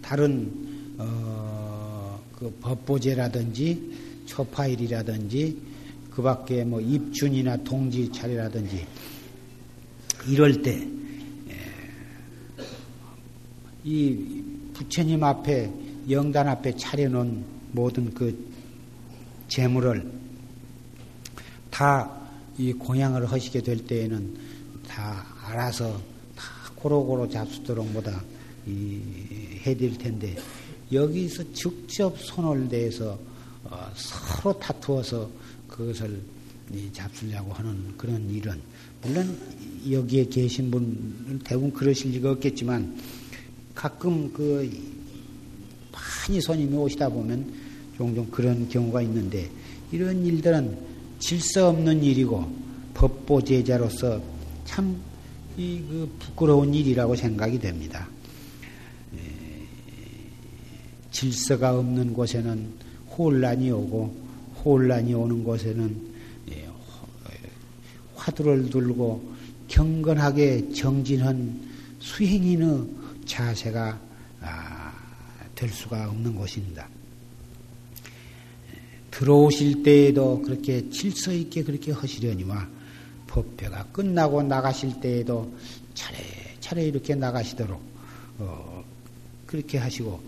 [0.02, 0.52] 다른
[0.98, 3.98] 어, 그 법보제라든지
[4.28, 5.58] 초파일이라든지
[6.20, 8.86] 그 밖에 뭐 입춘이나 동지 차례라든지
[10.28, 10.86] 이럴 때
[13.86, 15.72] 이 부처님 앞에
[16.10, 18.38] 영단 앞에 차려놓은 모든 그
[19.48, 20.12] 재물을
[21.70, 22.20] 다
[22.58, 24.36] 이 공양을 하시게 될 때에는
[24.86, 26.02] 다 알아서
[26.36, 26.44] 다
[26.76, 28.22] 고루고루 잡수도록 뭐다
[28.68, 29.00] 이
[29.66, 30.36] 해드릴 텐데
[30.92, 33.18] 여기서 직접 손을 대서
[33.64, 35.30] 어 서로 다투어서
[35.80, 36.22] 그것을
[36.94, 38.60] 잡수려고 하는 그런 일은
[39.02, 39.38] 물론
[39.90, 42.96] 여기에 계신 분은 대부분 그러실 리가 없겠지만
[43.74, 44.70] 가끔 그
[45.92, 47.52] 많이 손님이 오시다 보면
[47.98, 49.50] 종종 그런 경우가 있는데
[49.92, 50.78] 이런 일들은
[51.18, 52.52] 질서 없는 일이고
[52.94, 54.22] 법보 제자로서
[54.66, 55.10] 참
[55.60, 58.08] 이 그 부끄러운 일이라고 생각이 됩니다.
[59.14, 59.20] 예,
[61.12, 62.66] 질서가 없는 곳에는
[63.18, 64.29] 혼란이 오고
[64.64, 66.10] 혼란이 오는 곳에는
[66.52, 66.70] 예,
[68.16, 69.34] 화두를 들고
[69.68, 71.60] 경건하게 정진한
[72.00, 72.88] 수행인의
[73.26, 74.00] 자세가
[74.42, 74.94] 아,
[75.56, 76.88] 될 수가 없는 곳입니다.
[79.12, 82.68] 들어오실 때에도 그렇게 질서 있게 그렇게 하시려니와
[83.28, 85.54] 법회가 끝나고 나가실 때에도
[85.94, 87.82] 차례차례 이렇게 나가시도록
[88.40, 88.84] 어,
[89.46, 90.22] 그렇게 하시고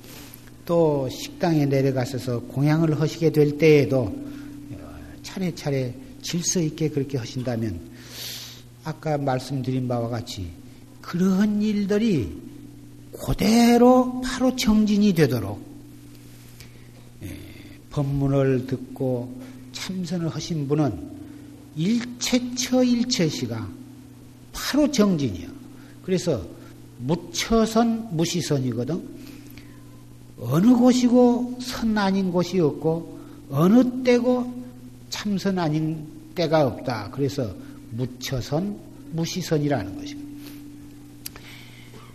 [0.72, 4.16] 또 식당에 내려가셔서 공양을 하시게 될 때에도
[5.22, 7.78] 차례차례 질서 있게 그렇게 하신다면
[8.86, 10.48] 아까 말씀드린 바와 같이
[11.02, 12.32] 그러한 일들이
[13.12, 15.62] 그대로 바로 정진이 되도록
[17.24, 17.38] 예,
[17.90, 19.42] 법문을 듣고
[19.74, 21.12] 참선을 하신 분은
[21.76, 23.70] 일체처 일체시가
[24.54, 25.50] 바로 정진이요.
[26.06, 26.42] 그래서
[27.00, 29.21] 무처선 무시선이거든.
[30.42, 33.20] 어느 곳이고 선 아닌 곳이 없고
[33.52, 34.52] 어느 때고
[35.10, 37.12] 참선 아닌 때가 없다.
[37.12, 37.54] 그래서
[37.92, 38.76] 무처선
[39.12, 40.32] 무시선이라는 것입니다.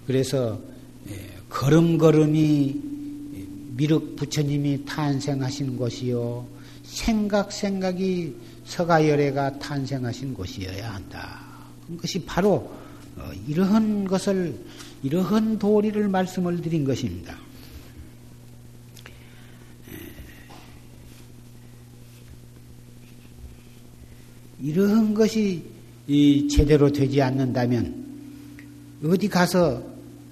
[0.07, 0.59] 그래서
[1.09, 1.15] 예,
[1.49, 2.83] 걸음걸음이
[3.77, 6.47] 미륵 부처님이 탄생하신 곳이요
[6.83, 8.35] 생각 생각이
[8.65, 11.41] 서가열애가 탄생하신 곳이어야 한다.
[11.89, 12.73] 그것이 바로
[13.17, 14.59] 어, 이러한 것을
[15.03, 17.46] 이러한 도리를 말씀을 드린 것입니다.
[24.67, 25.63] 이러한 것이
[26.51, 28.05] 제대로 되지 않는다면
[29.05, 29.81] 어디 가서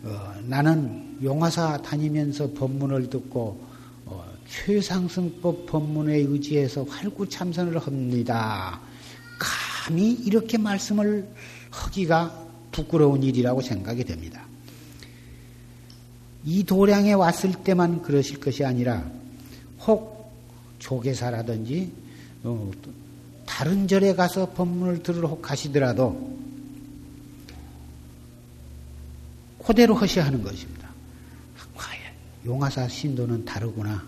[0.03, 3.65] 어, 나는 용화사 다니면서 법문을 듣고
[4.07, 8.81] 어, 최상승법 법문에 의지해서 활구참선을 합니다.
[9.39, 11.29] 감히 이렇게 말씀을
[11.71, 14.45] 하기가 부끄러운 일이라고 생각이 됩니다.
[16.45, 19.09] 이 도량에 왔을 때만 그러실 것이 아니라
[19.87, 20.35] 혹
[20.81, 21.93] 조계사라든지
[22.43, 22.71] 어,
[23.47, 26.35] 다른 절에 가서 법문을 들으러 가시더라도
[29.65, 30.89] 그대로 하셔야 하는 것입니다.
[31.75, 32.01] 과연
[32.45, 34.05] 용화사 신도는 다르구나.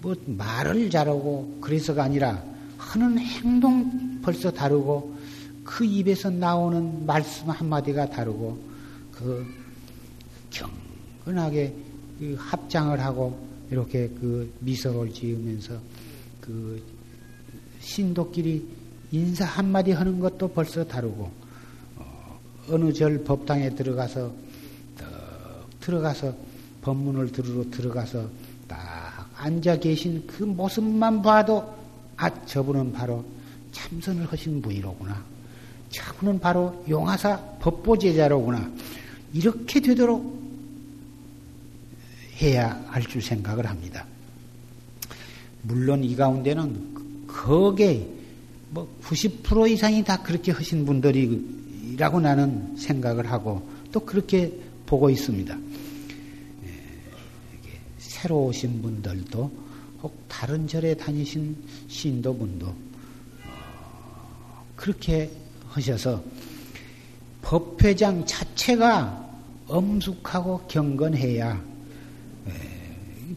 [0.00, 2.42] 뭐 말을 잘하고 그래서가 아니라
[2.78, 5.16] 하는 행동 벌써 다르고
[5.64, 8.58] 그 입에서 나오는 말씀 한마디가 다르고
[9.12, 9.46] 그
[10.50, 11.74] 경건하게
[12.18, 13.38] 그 합장을 하고
[13.70, 15.78] 이렇게 그 미소를 지으면서
[16.40, 16.82] 그
[17.80, 18.66] 신도끼리
[19.12, 21.30] 인사 한마디 하는 것도 벌써 다르고
[21.96, 22.38] 어,
[22.78, 24.32] 느 절 법당에 들어가서
[25.80, 26.34] 들어가서
[26.82, 28.28] 법문을 들으러 들어가서
[28.68, 31.74] 딱 앉아 계신 그 모습만 봐도
[32.16, 33.24] 아 저분은 바로
[33.72, 35.24] 참선을 하신 분이로구나.
[35.90, 38.70] 저분은 바로 용화사 법보 제자로구나.
[39.32, 40.38] 이렇게 되도록
[42.42, 44.04] 해야 할 줄 생각을 합니다.
[45.62, 46.99] 물론 이 가운데는
[47.32, 48.06] 거기에
[48.70, 54.52] 뭐 90% 이상이 다 그렇게 하신 분들이라고 나는 생각을 하고 또 그렇게
[54.86, 55.56] 보고 있습니다.
[56.64, 56.70] 예,
[57.98, 59.50] 새로 오신 분들도
[60.02, 61.56] 혹 다른 절에 다니신
[61.88, 62.74] 신도분도 어,
[64.76, 65.30] 그렇게
[65.68, 66.22] 하셔서
[67.42, 69.28] 법회장 자체가
[69.66, 71.64] 엄숙하고 경건해야
[72.48, 72.52] 예,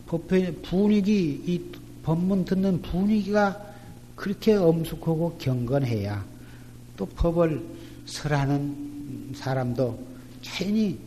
[0.05, 1.61] 법회 분위기 이
[2.03, 3.72] 법문 듣는 분위기가
[4.23, 6.23] 그렇게 엄숙하고 경건해야
[6.95, 7.61] 또 법을
[8.05, 9.99] 설하는 사람도
[10.41, 10.97] 괜히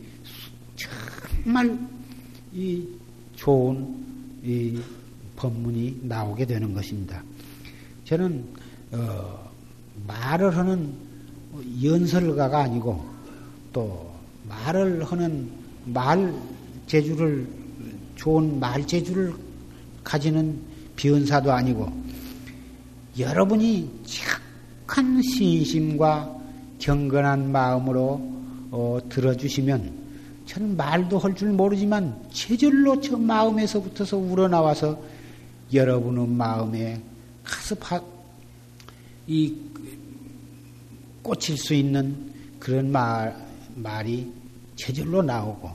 [1.43, 1.79] 정말
[2.53, 2.87] 이
[3.35, 4.05] 좋은
[4.45, 4.79] 이
[5.35, 7.23] 법문이 나오게 되는 것입니다.
[8.05, 8.45] 저는
[8.93, 9.51] 어,
[10.07, 10.93] 말을 하는
[11.83, 13.03] 연설가가 아니고
[13.73, 14.13] 또
[14.47, 15.51] 말을 하는
[15.87, 16.35] 말
[16.87, 17.49] 재주를
[18.17, 19.33] 좋은 말 재주를
[20.05, 20.61] 가지는
[20.97, 21.91] 비언사도 아니고
[23.19, 26.37] 여러분이 착한 신심과
[26.79, 28.37] 경건한 마음으로
[28.71, 30.07] 어, 들어주시면
[30.47, 35.01] 저는 말도 할 줄 모르지만 제절로 저 마음에서부터서 우러나와서
[35.73, 37.01] 여러분의 마음에
[37.81, 38.01] 파,
[39.27, 39.55] 이
[41.23, 43.35] 꽂힐 수 있는 그런 말,
[43.75, 44.33] 말이
[44.77, 45.71] 제절로 나오고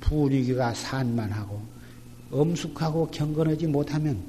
[0.00, 1.60] 분위기가 산만하고
[2.30, 4.22] 엄숙하고 경건하지 못하면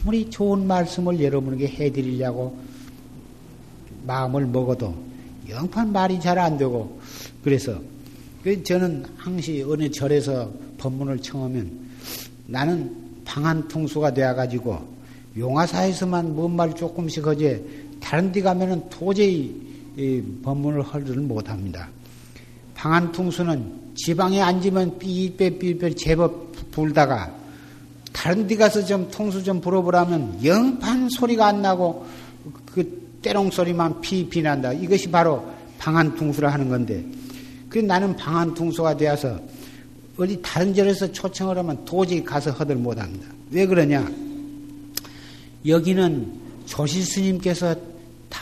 [0.00, 2.56] 아무리 좋은 말씀을 여러분에게 해드리려고
[4.06, 4.94] 마음을 먹어도
[5.48, 7.00] 영판 말이 잘 안 되고
[7.42, 7.80] 그래서
[8.42, 11.70] 그 저는 항시 어느 절에서 법문을 청하면
[12.46, 12.94] 나는
[13.24, 14.92] 방한 통수가 되어가지고
[15.38, 17.64] 용화사에서만 뭔 말 조금씩 하지
[18.00, 19.54] 다른 데 가면은 도저히
[20.42, 21.88] 법문을 하지를 못합니다.
[22.74, 27.32] 방한 통수는 지방에 앉으면 삐빼삐빼 제법 불다가
[28.12, 32.06] 다른 데 가서 좀 통수 좀 불어보라면 영판 소리가 안 나고
[32.66, 34.72] 그 때롱 소리만 피피 난다.
[34.72, 35.46] 이것이 바로
[35.78, 37.04] 방한 퉁수라 하는 건데
[37.68, 39.40] 그 나는 방한 퉁수가 되어서
[40.18, 43.26] 어디 다른 절에서 초청을 하면 도저히 가서 허들 못합니다.
[43.50, 44.06] 왜 그러냐?
[45.66, 47.74] 여기는 조실 스님께서
[48.28, 48.40] 다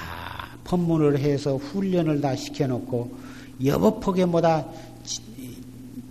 [0.65, 3.17] 법문을 해서 훈련을 다 시켜놓고
[3.65, 4.67] 여법폭에 뭐다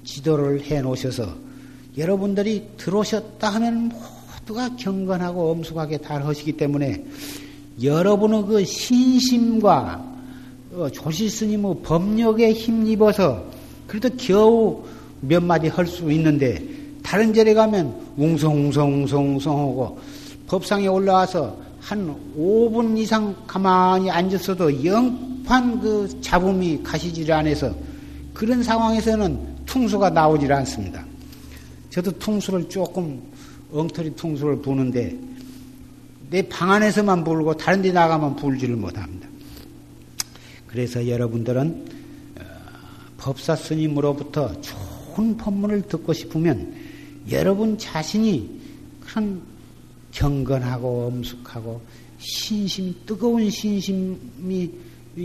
[0.03, 1.48] 지도를 해 놓으셔서
[1.99, 3.91] 여러분들이 들어오셨다 하면
[4.49, 7.03] 모두가 경건하고 엄숙하게 다 하시기 때문에
[7.83, 10.09] 여러분의 그 신심과
[10.73, 13.43] 어, 조실 스님의 법력에 힘입어서
[13.87, 14.83] 그래도 겨우
[15.21, 16.63] 몇 마디 할 수 있는데
[17.03, 19.99] 다른 절에 가면 웅성웅성웅성웅성하고
[20.47, 27.73] 법상에 올라와서 한 5분 이상 가만히 앉았어도 영판 그 잡음이 가시질 않아서
[28.33, 31.08] 그런 상황에서는 퉁수가 나오질 않습니다.
[31.89, 33.21] 저도 퉁수를 조금
[33.71, 35.17] 엉터리 퉁수를 부는데
[36.29, 39.27] 내 방 안에서만 불고 다른 데 나가면 불지를 못합니다.
[40.67, 41.85] 그래서 여러분들은
[42.39, 42.43] 어,
[43.17, 46.75] 법사 스님으로부터 좋은 법문을 듣고 싶으면
[47.31, 48.59] 여러분 자신이
[49.01, 49.41] 그런
[50.11, 51.81] 경건하고 엄숙하고
[52.19, 54.71] 신심, 뜨거운 신심이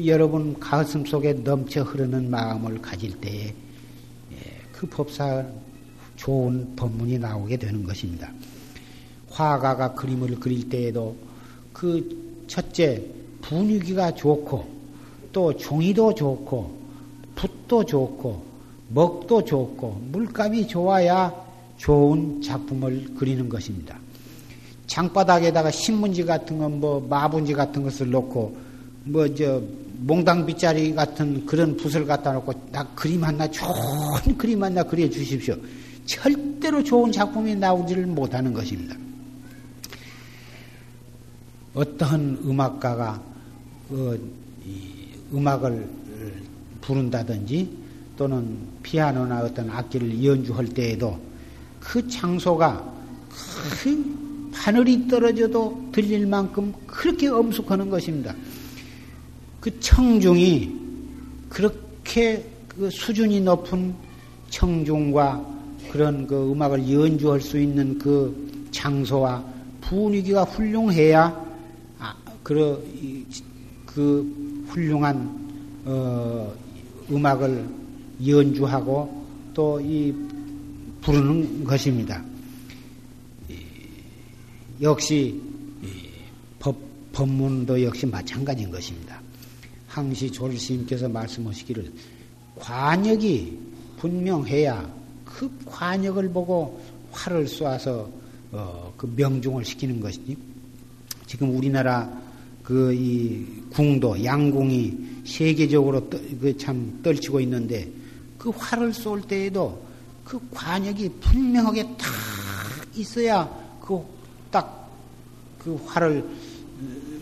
[0.06, 3.54] 여러분 가슴 속에 넘쳐 흐르는 마음을 가질 때에 예,
[4.72, 5.44] 그 법사
[6.16, 8.30] 좋은 법문이 나오게 되는 것입니다.
[9.30, 11.16] 화가가 그림을 그릴 때에도
[11.72, 13.02] 그 첫째
[13.42, 14.66] 분위기가 좋고
[15.32, 16.78] 또 종이도 좋고
[17.34, 18.44] 붓도 좋고
[18.88, 21.32] 먹도 좋고 물감이 좋아야
[21.76, 23.98] 좋은 작품을 그리는 것입니다.
[24.86, 28.56] 장바닥에다가 신문지 같은 거, 뭐 마분지 같은 것을 놓고
[29.04, 29.60] 뭐 저
[30.00, 35.56] 몽당 빗자리 같은 그런 붓을 갖다 놓고 나 그림 하나 좋은 그림 하나 그려 주십시오.
[36.04, 38.96] 절대로 좋은 작품이 나오지를 못하는 것입니다.
[41.74, 43.20] 어떠한 음악가가
[43.90, 44.16] 어,
[45.32, 45.88] 음악을
[46.80, 47.68] 부른다든지
[48.16, 51.18] 또는 피아노나 어떤 악기를 연주할 때에도
[51.80, 52.92] 그 장소가
[53.82, 58.34] 그 하늘이 떨어져도 들릴 만큼 그렇게 엄숙하는 것입니다.
[59.60, 60.80] 그 청중이
[61.48, 63.94] 그렇게 그 수준이 높은
[64.50, 65.53] 청중과
[65.94, 69.44] 그런 그 음악을 연주할 수 있는 그 장소와
[69.80, 71.46] 분위기가 훌륭해야
[72.00, 73.24] 아, 그,
[73.86, 76.52] 그 훌륭한 어,
[77.08, 77.64] 음악을
[78.26, 79.24] 연주하고
[79.54, 80.12] 또 이
[81.00, 82.24] 부르는 것입니다.
[84.82, 85.40] 역시
[86.58, 86.76] 법,
[87.12, 89.20] 법문도 역시 마찬가지인 것입니다.
[89.86, 91.92] 항시 조르스님께서 말씀하시기를
[92.56, 93.56] 관역이
[93.98, 95.03] 분명해야
[95.34, 96.80] 그 관역을 보고
[97.10, 98.08] 활을 쏘아서
[98.52, 100.36] 어, 그 명중을 시키는 것이지.
[101.26, 102.08] 지금 우리나라
[102.62, 106.08] 그 이 궁도 양궁이 세계적으로
[106.40, 107.90] 그 참 떨치고 있는데
[108.38, 109.82] 그 활을 쏠 때에도
[110.24, 112.06] 그 관역이 분명하게 딱
[112.94, 113.48] 있어야
[113.82, 114.00] 그
[114.52, 116.24] 딱그 활을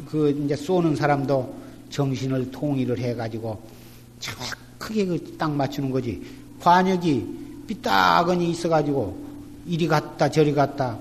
[0.07, 3.61] 그 이제 쏘는 사람도 정신을 통일을 해가지고
[4.21, 6.23] 정확하게 그 딱 맞추는 거지.
[6.61, 7.42] 관역이
[7.73, 9.33] 삐딱하니 있어가지고
[9.67, 10.99] 이리 갔다 저리 갔다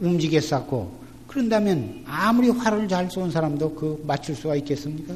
[0.00, 5.14] 움직였었고 그런다면 아무리 활을 잘쏜 사람도 그 맞출 수가 있겠습니까?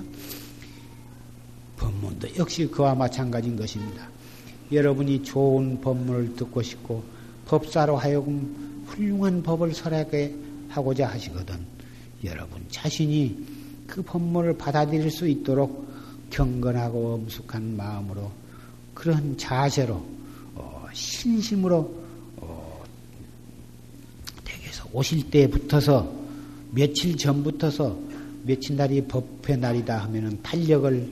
[1.76, 4.08] 법문도 역시 그와 마찬가지인 것입니다.
[4.72, 7.02] 여러분이 좋은 법문을 듣고 싶고
[7.46, 10.34] 법사로 하여금 훌륭한 법을 설하게
[10.68, 11.56] 하고자 하시거든
[12.24, 13.46] 여러분 자신이
[13.86, 15.88] 그 법문을 받아들일 수 있도록
[16.30, 18.30] 경건하고 엄숙한 마음으로
[18.92, 20.17] 그런 자세로 어,
[20.98, 21.94] 신심으로
[22.38, 22.84] 어,
[24.44, 26.12] 댁에서 오실 때부터서
[26.72, 27.96] 며칠 전부터서
[28.44, 31.08] 며칠 날이 법회 날이다 하면은 달력을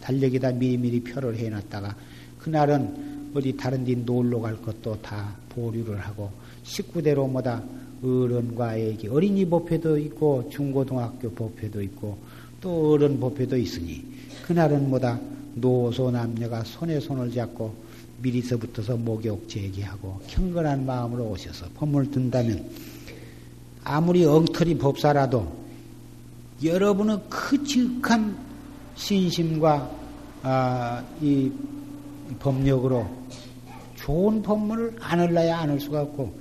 [0.00, 1.96] 달력에다 미리미리 표를 해놨다가
[2.38, 6.30] 그날은 어디 다른 데 놀러 갈 것도 다 보류를 하고
[6.62, 7.62] 식구대로 뭐다
[8.02, 12.18] 어른과 애기 어린이 법회도 있고 중고등학교 법회도 있고
[12.60, 14.04] 또 어른 법회도 있으니
[14.46, 15.18] 그날은 뭐다
[15.54, 17.83] 노소 남녀가 손에 손을 잡고
[18.24, 22.68] 미리서부터서 목욕 제기하고 경건한 마음으로 오셔서 법문을 든다면
[23.84, 25.64] 아무리 엉터리 법사라도
[26.64, 28.36] 여러분의 그 지극한
[28.96, 29.90] 신심과
[30.42, 31.50] 아, 이
[32.38, 33.06] 법력으로
[33.96, 36.34] 좋은 법문을 안 흘러야 안할 수가 없고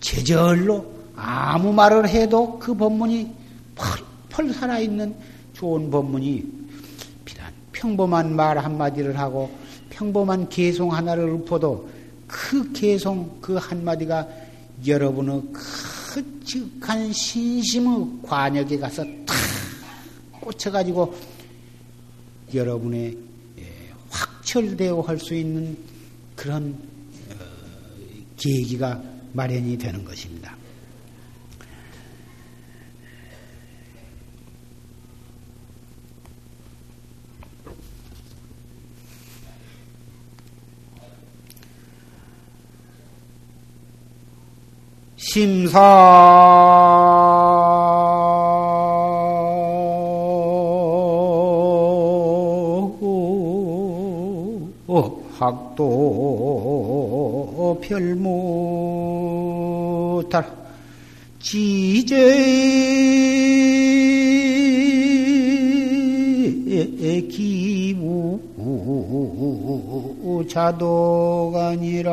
[0.00, 3.32] 제절로 아무 말을 해도 그 법문이
[3.74, 4.08] 펄
[4.38, 5.16] 펄 살아있는
[5.52, 6.44] 좋은 법문이
[7.24, 9.50] 비단 평범한 말 한마디를 하고
[9.98, 11.90] 평범한 개송 하나를 읊어도
[12.28, 14.28] 그 개송 그 한마디가
[14.86, 19.36] 여러분의 그 즉한 신심의 관역에 가서 탁
[20.40, 21.14] 꽂혀가지고
[22.54, 23.18] 여러분의
[23.58, 23.64] 예,
[24.08, 25.76] 확철되어 할수 있는
[26.36, 26.78] 그런
[27.30, 27.34] 어,
[28.36, 30.57] 계기가 마련이 되는 것입니다.
[45.30, 45.78] 심사.
[55.38, 55.78] 학도
[57.80, 58.28] 별무달.
[61.40, 62.14] 지제
[67.30, 67.57] 기무
[70.48, 72.10] 자도가 아니라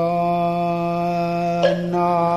[1.92, 2.36] 나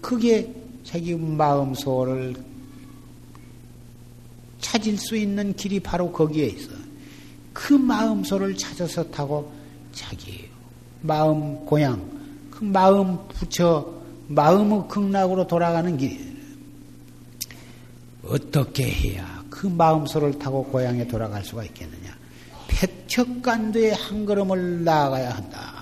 [0.01, 0.53] 그게
[0.83, 2.35] 자기 마음소를
[4.59, 6.71] 찾을 수 있는 길이 바로 거기에 있어.
[7.53, 9.49] 그 마음소를 찾아서 타고
[9.93, 10.49] 자기
[11.01, 12.01] 마음 고향,
[12.51, 13.93] 그 마음 부처,
[14.27, 16.33] 마음의 극락으로 돌아가는 길.
[18.25, 22.02] 어떻게 해야 그 마음소를 타고 고향에 돌아갈 수가 있겠느냐?
[22.73, 25.73] 백척간도에 한 걸음을 나아가야 한다.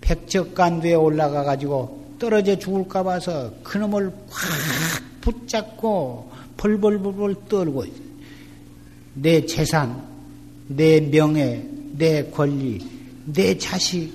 [0.00, 7.84] 백척간도에 올라가 가지고 떨어져 죽을까 봐서 그놈을 확 붙잡고 벌벌벌벌 떨고
[9.14, 10.06] 내 재산,
[10.68, 12.78] 내 명예, 내 권리,
[13.24, 14.12] 내 자식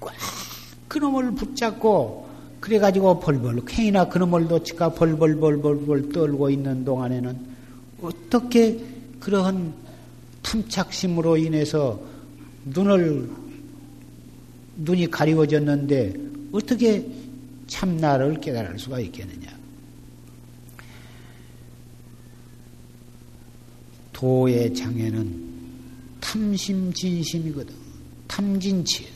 [0.00, 0.14] 꽉
[0.88, 2.23] 그놈을 붙잡고
[2.64, 7.38] 그래가지고 벌벌 괜히나 그놈을 놓치까 벌벌벌벌벌 떨고 있는 동안에는
[8.00, 8.82] 어떻게
[9.20, 9.74] 그러한
[10.40, 12.00] 탐착심으로 인해서
[12.64, 13.28] 눈을
[14.78, 16.14] 눈이 가리워졌는데
[16.52, 17.06] 어떻게
[17.66, 19.54] 참나를 깨달을 수가 있겠느냐?
[24.14, 25.44] 도의 장애는
[26.18, 27.74] 탐심 진심이거든.
[28.26, 29.06] 탐진치.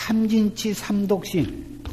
[0.00, 1.84] 탐진치 삼독심.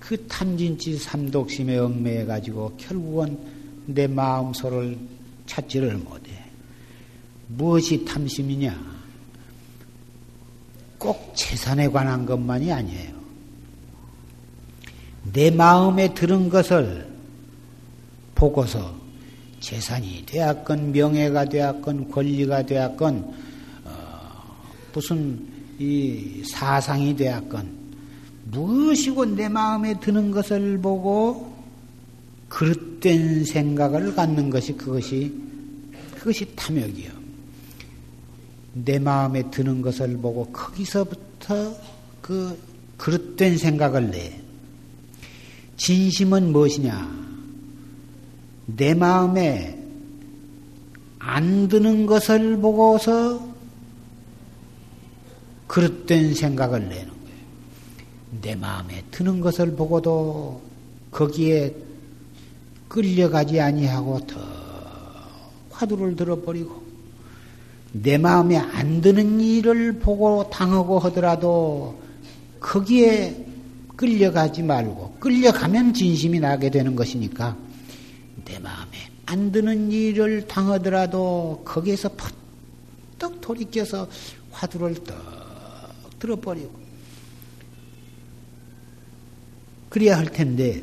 [0.00, 3.38] 그 탐진치 삼독심에 얽매여 가지고 결국은
[3.84, 4.98] 내 마음소를
[5.44, 6.32] 찾지를 못해.
[7.48, 8.92] 무엇이 탐심이냐?
[10.96, 13.12] 꼭 재산에 관한 것만이 아니에요.
[15.34, 17.12] 내 마음에 들은 것을
[18.34, 18.94] 보고서
[19.60, 23.34] 재산이 되었건 명예가 되었건 권리가 되었건
[23.84, 24.56] 어,
[24.94, 25.51] 무슨
[25.82, 27.82] 이 사상이 되었건
[28.52, 31.52] 무엇이고 내 마음에 드는 것을 보고
[32.48, 35.34] 그릇된 생각을 갖는 것이 그것이
[36.14, 37.10] 그것이 탐욕이요.
[38.74, 41.74] 내 마음에 드는 것을 보고 거기서부터
[42.20, 42.56] 그
[42.96, 44.40] 그릇된 생각을 내.
[45.76, 47.22] 진심은 무엇이냐?
[48.66, 49.76] 내 마음에
[51.18, 53.51] 안 드는 것을 보고서
[55.72, 57.38] 그릇된 생각을 내는 거예요.
[58.42, 60.60] 내 마음에 드는 것을 보고도
[61.10, 61.74] 거기에
[62.88, 64.38] 끌려가지 아니하고 더
[65.70, 66.82] 화두를 들어버리고
[67.92, 71.98] 내 마음에 안 드는 일을 보고 당하고 하더라도
[72.60, 73.46] 거기에
[73.96, 77.56] 끌려가지 말고 끌려가면 진심이 나게 되는 것이니까
[78.44, 78.90] 내 마음에
[79.24, 82.10] 안 드는 일을 당하더라도 거기에서
[83.18, 84.06] 퍼떡 돌이켜서
[84.50, 85.41] 화두를 떡
[86.22, 86.70] 들어버리고
[89.88, 90.82] 그래야 할 텐데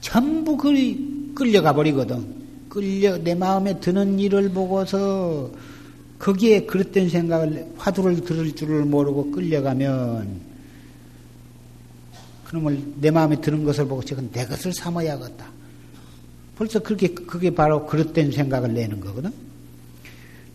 [0.00, 2.38] 전부 그리 끌려가 버리거든.
[2.68, 5.50] 끌려 내 마음에 드는 일을 보고서
[6.18, 10.40] 거기에 그릇된 생각을 화두를 들을 줄을 모르고 끌려가면
[12.44, 15.46] 그놈을 내 마음에 드는 것을 보고 저건 내 것을 삼아야겠다.
[16.56, 19.32] 벌써 그렇게 그게 바로 그릇된 생각을 내는 거거든.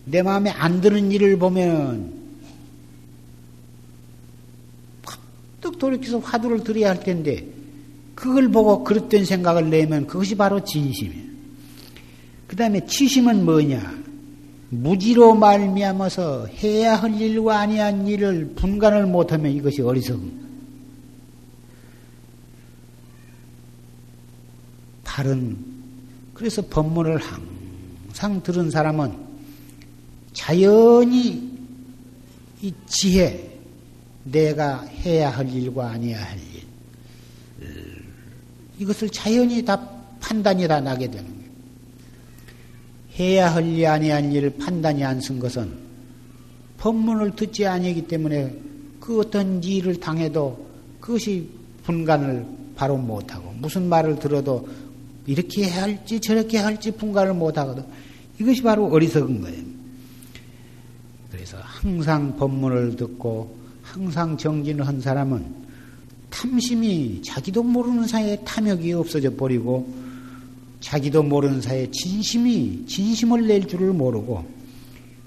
[0.06, 2.23] 내 마음에 안 드는 일을 보면
[5.64, 7.48] 뚝 돌이켜서 화두를 들여야 할 텐데
[8.16, 11.24] 그걸 보고 그릇된 생각을 내면 그것이 바로 진심이에요.
[12.48, 14.04] 그 다음에 치심은 뭐냐?
[14.70, 20.44] 무지로 말미암아서 해야 할 일과 아니한 일을 분간을 못하면 이것이 어리석은
[25.06, 25.58] 바른
[26.34, 29.14] 그래서 법문을 항상 들은 사람은
[30.34, 31.52] 자연히
[32.62, 33.53] 이 지혜
[34.24, 36.64] 내가 해야 할 일과 아니야 할 일.
[38.80, 39.80] 이것을 자연히 다
[40.20, 41.44] 판단이 다 나게 되는 거예요.
[43.20, 45.72] 해야 할 일, 아니야 할 일을 판단이 안 쓴 것은
[46.78, 48.58] 법문을 듣지 아니기 때문에
[49.00, 50.68] 그 어떤 일을 당해도
[51.00, 51.50] 그것이
[51.84, 52.46] 분간을
[52.76, 54.68] 바로 못하고 무슨 말을 들어도
[55.26, 57.84] 이렇게 해야 할지 저렇게 할지 분간을 못하거든.
[58.40, 59.64] 이것이 바로 어리석은 거예요.
[61.32, 63.63] 그래서 항상 법문을 듣고
[63.94, 65.46] 항상 정진을 한 사람은
[66.32, 69.88] 탐심이 자기도 모르는 사이에 탐욕이 없어져 버리고
[70.80, 74.44] 자기도 모르는 사이에 진심이 진심을 낼 줄을 모르고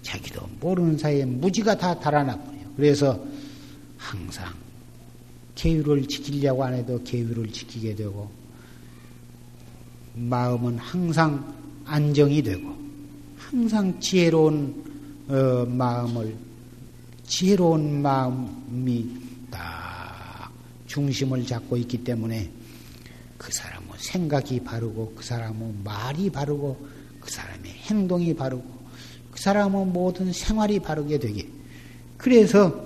[0.03, 2.63] 자기도 모르는 사이에 무지가 다 달아나 버려요.
[2.77, 3.25] 그래서
[3.97, 4.53] 항상
[5.55, 8.29] 계율을 지키려고 안 해도 계율을 지키게 되고
[10.15, 11.55] 마음은 항상
[11.85, 12.75] 안정이 되고
[13.39, 14.85] 항상 지혜로운
[15.29, 16.35] 어, 마음을
[17.27, 19.07] 지혜로운 마음이
[19.51, 20.51] 딱
[20.87, 22.51] 중심을 잡고 있기 때문에
[23.37, 26.87] 그 사람은 생각이 바르고 그 사람은 말이 바르고
[27.21, 28.65] 그 사람의 행동이 바르고
[29.31, 31.49] 그 사람은 모든 생활이 바르게 되게
[32.17, 32.85] 그래서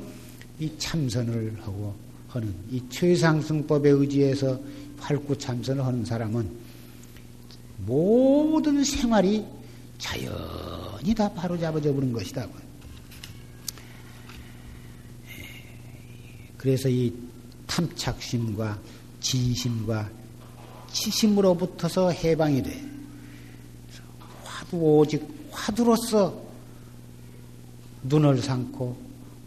[0.58, 1.94] 이 참선을 하고
[2.28, 4.58] 하는 이 최상승법에 의지해서
[4.98, 6.50] 활구 참선을 하는 사람은
[7.86, 9.44] 모든 생활이
[9.98, 12.46] 자연히 다 바로잡아져 버린 것이다.
[16.60, 17.10] 그래서 이
[17.66, 18.78] 탐착심과
[19.20, 20.10] 진심과
[20.92, 22.84] 치심으로부터서 해방이 돼.
[24.44, 26.38] 화두 오직 화두로서
[28.02, 28.94] 눈을 삼고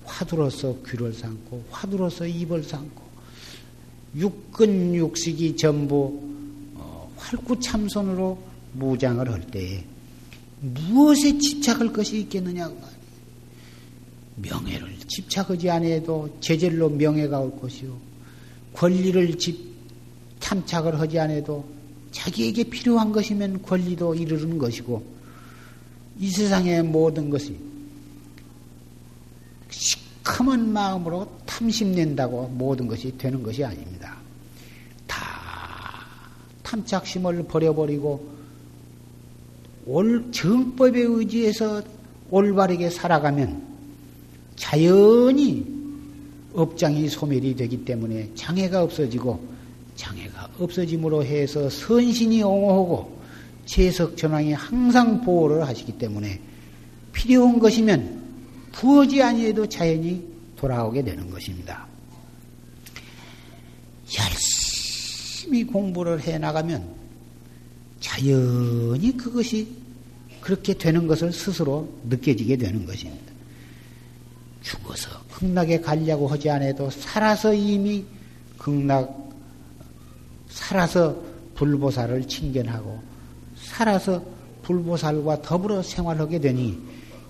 [0.06, 3.04] 화두로서 귀를 삼고 화두로서 입을 삼고
[4.16, 6.20] 육근 육식이 전부
[6.74, 8.42] 어, 활구참선으로
[8.74, 9.86] 무장을 할 때에
[10.62, 12.76] 무엇에 집착할 것이 있겠느냐고.
[14.36, 17.96] 명예를 집착하지 않아도 제절로 명예가 올 것이요.
[18.74, 19.74] 권리를 집,
[20.40, 21.66] 탐착을 하지 않아도
[22.12, 25.04] 자기에게 필요한 것이면 권리도 이르는 것이고,
[26.20, 27.58] 이 세상의 모든 것이
[29.70, 34.18] 시커먼 마음으로 탐심낸다고 모든 것이 되는 것이 아닙니다.
[35.08, 35.18] 다
[36.64, 38.34] 탐착심을 버려버리고
[39.86, 41.82] 올 정법에 의지해서
[42.30, 43.73] 올바르게 살아가면
[44.56, 45.66] 자연히
[46.54, 49.54] 업장이 소멸이 되기 때문에 장애가 없어지고
[49.96, 53.22] 장애가 없어짐으로 해서 선신이 옹호하고
[53.66, 56.40] 재석 전왕이 항상 보호를 하시기 때문에
[57.12, 58.22] 필요한 것이면
[58.72, 60.24] 부어지 아니해도 자연히
[60.56, 61.88] 돌아오게 되는 것입니다.
[64.18, 66.84] 열심히 공부를 해 나가면
[68.00, 69.68] 자연히 그것이
[70.42, 73.33] 그렇게 되는 것을 스스로 느껴지게 되는 것입니다.
[74.64, 78.04] 죽어서 극락에 가려고 하지 않아도 살아서 이미
[78.58, 79.30] 극락,
[80.50, 81.16] 살아서
[81.56, 83.00] 불보살을 친견하고
[83.58, 84.24] 살아서
[84.64, 86.80] 불보살과 더불어 생활하게 되니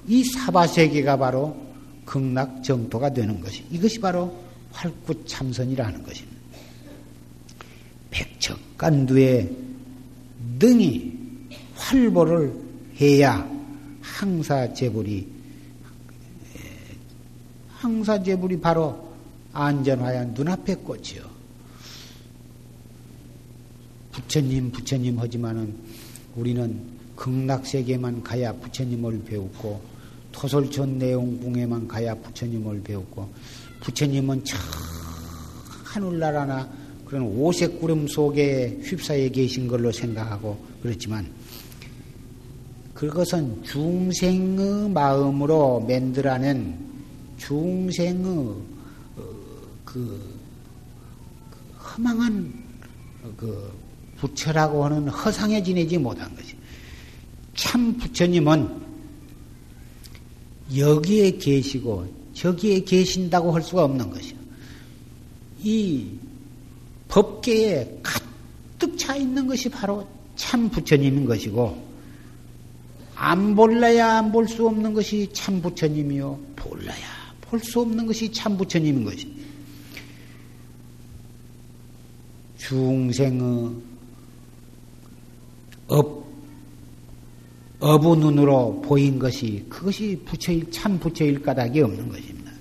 [0.08, 1.58] 이 사바세계가 바로
[2.06, 4.38] 극락 정토가 되는 것이 이것이 바로
[4.72, 6.44] 활구참선이라는 것입니다.
[8.12, 9.50] 백척간두에
[10.60, 11.18] 능히
[11.76, 12.54] 활보를
[13.02, 13.50] 해야
[14.02, 15.33] 항사제불이
[17.84, 19.12] 항사제불이 바로
[19.52, 21.22] 안전하여 눈앞에 꽂혀.
[24.14, 25.76] 부처님, 부처님 하지만은
[26.36, 26.80] 우리는
[27.18, 29.82] 극락세계만 가야 부처님을 배웠고
[30.32, 33.30] 토솔천 내용궁에만 가야 부처님을 배웠고
[33.82, 34.58] 부처님은 저
[35.84, 36.70] 하늘나라나
[37.06, 41.30] 그런 오색 구름 속에 휩싸여 계신 걸로 생각하고 그렇지만
[42.94, 46.93] 그것은 중생의 마음으로 만들어낸
[47.48, 48.56] 중생의 어,
[49.84, 50.40] 그,
[51.52, 52.54] 그 허망한
[53.36, 53.72] 그
[54.18, 56.56] 부처라고 하는 허상에 지내지 못한 것이.
[57.56, 58.82] 참 부처님은
[60.76, 64.38] 여기에 계시고 저기에 계신다고 할 수가 없는 것이요.
[65.62, 66.08] 이
[67.10, 71.94] 법계에 가득 차 있는 것이 바로 참 부처님인 것이고
[73.16, 76.40] 안 볼래야 안 볼 수 없는 것이 참 부처님이요.
[76.56, 77.13] 볼래야
[77.54, 79.32] 볼 수 없는 것이 참 부처님인 것이.
[82.58, 83.76] 중생의
[85.86, 86.26] 업,
[87.80, 92.52] 업의 눈으로 보인 것이 그것이 부처일, 참 부처일 까닭이 없는 것입니다.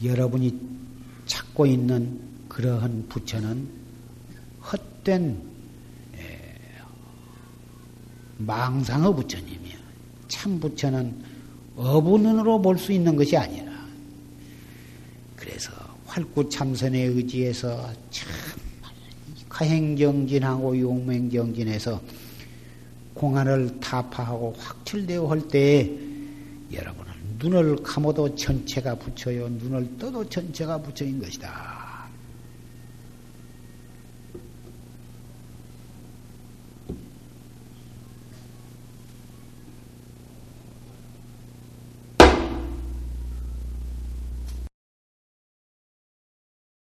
[0.00, 0.08] 예.
[0.08, 0.58] 여러분이
[1.26, 3.68] 찾고 있는 그러한 부처는
[4.62, 5.55] 헛된 예,
[8.38, 9.76] 망상의 부처님이야.
[10.28, 11.14] 참 부처는
[11.76, 13.72] 어부 눈으로 볼 수 있는 것이 아니라
[15.36, 15.70] 그래서
[16.06, 18.28] 활구참선에 의지해서 참
[19.48, 22.00] 가행정진하고 용맹정진해서
[23.14, 25.90] 공안을 타파하고 확철되어 할 때에
[26.72, 31.75] 여러분은 눈을 감아도 전체가 부처요 눈을 떠도 전체가 부처인 것이다.